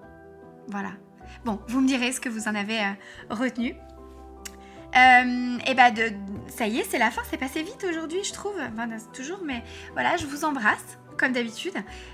Voilà. 0.68 0.92
Bon, 1.46 1.60
vous 1.68 1.82
me 1.82 1.88
direz 1.88 2.12
ce 2.12 2.20
que 2.20 2.30
vous 2.30 2.48
en 2.48 2.56
avez 2.56 2.80
retenu. 3.30 3.76
et 4.94 5.74
bah 5.76 5.92
de, 5.92 6.12
ça 6.48 6.68
y 6.68 6.80
est, 6.80 6.84
c'est 6.84 7.00
la 7.00 7.12
fin, 7.12 7.22
c'est 7.30 7.38
passé 7.38 7.64
vite 7.64 7.86
aujourd'hui, 7.90 8.24
je 8.24 8.34
trouve. 8.34 8.60
Enfin, 8.60 8.90
toujours, 9.14 9.40
mais 9.44 9.64
voilà, 9.94 10.18
je 10.18 10.26
vous 10.26 10.44
embrasse 10.46 11.00
comme 11.18 11.34
d'habitude. 11.34 11.74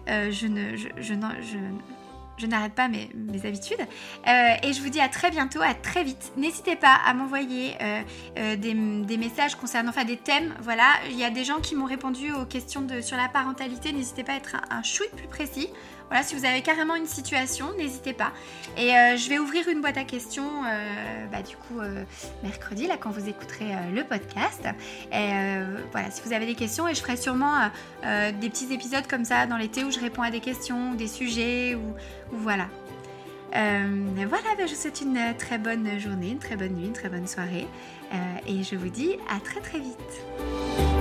Euh, 0.10 0.32
je 0.32 0.48
ne, 0.48 2.48
n'arrête 2.48 2.74
pas 2.74 2.88
mes, 2.88 3.10
habitudes. 3.46 3.82
Euh, 4.28 4.56
et 4.64 4.74
je 4.74 4.82
vous 4.82 4.90
dis 4.90 5.00
à 5.00 5.10
très 5.10 5.32
bientôt, 5.32 5.62
à 5.62 5.74
très 5.74 6.04
vite. 6.04 6.32
N'hésitez 6.38 6.76
pas 6.76 6.96
à 7.06 7.14
m'envoyer 7.14 7.76
euh, 7.82 8.56
des, 8.56 9.18
messages 9.18 9.56
concernant, 9.56 9.90
enfin 9.90 10.06
des 10.06 10.18
thèmes. 10.18 10.54
Voilà, 10.62 10.94
il 11.10 11.18
y 11.18 11.24
a 11.24 11.30
des 11.30 11.44
gens 11.44 11.60
qui 11.60 11.76
m'ont 11.76 11.86
répondu 11.86 12.32
aux 12.32 12.46
questions 12.46 12.86
sur 13.02 13.18
la 13.18 13.30
parentalité. 13.30 13.92
N'hésitez 13.92 14.24
pas 14.24 14.34
à 14.34 14.38
être 14.38 14.56
un, 14.56 14.78
un 14.78 14.82
plus 14.82 15.28
précis. 15.28 15.70
Voilà, 16.10 16.24
si 16.24 16.36
vous 16.36 16.46
avez 16.46 16.62
carrément 16.62 16.96
une 16.96 17.06
situation, 17.06 17.74
n'hésitez 17.78 18.14
pas. 18.14 18.32
Et 18.78 18.96
euh, 18.96 19.18
je 19.18 19.28
vais 19.30 19.40
ouvrir 19.40 19.68
une 19.68 19.82
boîte 19.82 19.98
à 19.98 20.06
questions, 20.06 20.64
euh, 20.66 21.26
bah, 21.32 21.42
du 21.42 21.58
coup, 21.58 21.80
euh, 21.80 22.04
mercredi, 22.44 22.88
là, 22.88 22.96
quand 22.98 23.10
vous 23.10 23.28
écouterez 23.28 23.76
le 23.94 24.04
podcast. 24.04 24.66
Et 25.12 25.30
voilà, 25.92 26.10
si 26.12 26.22
vous 26.26 26.34
avez 26.34 26.46
des 26.46 26.56
questions, 26.56 26.88
et 26.88 26.94
je 26.94 27.02
ferai 27.02 27.18
sûrement 27.18 27.70
des 28.04 28.50
petits 28.50 28.74
épisodes 28.74 29.08
comme 29.08 29.26
ça 29.26 29.46
dans 29.48 29.58
l'été 29.58 29.84
où 29.84 29.92
je 29.92 30.00
réponds 30.00 30.22
à 30.22 30.32
des 30.32 30.40
questions, 30.40 30.94
des 30.94 31.08
sujets, 31.08 31.76
ou, 31.76 31.94
voilà. 32.32 32.68
voilà, 33.52 34.56
bah, 34.58 34.66
je 34.66 34.74
vous 34.74 34.82
souhaite 34.82 35.02
une 35.02 35.36
très 35.38 35.58
bonne 35.58 36.00
journée, 36.00 36.32
une 36.32 36.40
très 36.40 36.56
bonne 36.56 36.74
nuit, 36.74 36.88
une 36.88 36.94
très 36.94 37.10
bonne 37.10 37.28
soirée. 37.28 37.68
et 38.48 38.64
je 38.64 38.76
vous 38.76 38.90
dis 38.90 39.18
à 39.30 39.40
très 39.40 39.60
très 39.60 39.80
vite. 39.80 40.97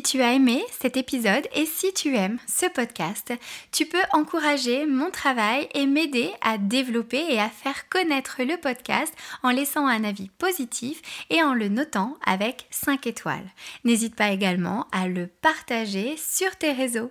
Si 0.00 0.16
tu 0.16 0.22
as 0.22 0.32
aimé 0.32 0.64
cet 0.80 0.96
épisode 0.96 1.46
et 1.54 1.66
si 1.66 1.92
tu 1.92 2.16
aimes 2.16 2.38
ce 2.46 2.64
podcast, 2.64 3.34
tu 3.70 3.84
peux 3.84 4.00
encourager 4.14 4.86
mon 4.86 5.10
travail 5.10 5.68
et 5.74 5.84
m'aider 5.84 6.30
à 6.40 6.56
développer 6.56 7.22
et 7.28 7.38
à 7.38 7.50
faire 7.50 7.86
connaître 7.90 8.42
le 8.42 8.56
podcast 8.56 9.12
en 9.42 9.50
laissant 9.50 9.86
un 9.86 10.02
avis 10.02 10.30
positif 10.38 11.02
et 11.28 11.42
en 11.42 11.52
le 11.52 11.68
notant 11.68 12.16
avec 12.24 12.66
5 12.70 13.06
étoiles. 13.08 13.50
N'hésite 13.84 14.16
pas 14.16 14.30
également 14.30 14.86
à 14.90 15.06
le 15.06 15.26
partager 15.26 16.16
sur 16.16 16.56
tes 16.56 16.72
réseaux. 16.72 17.10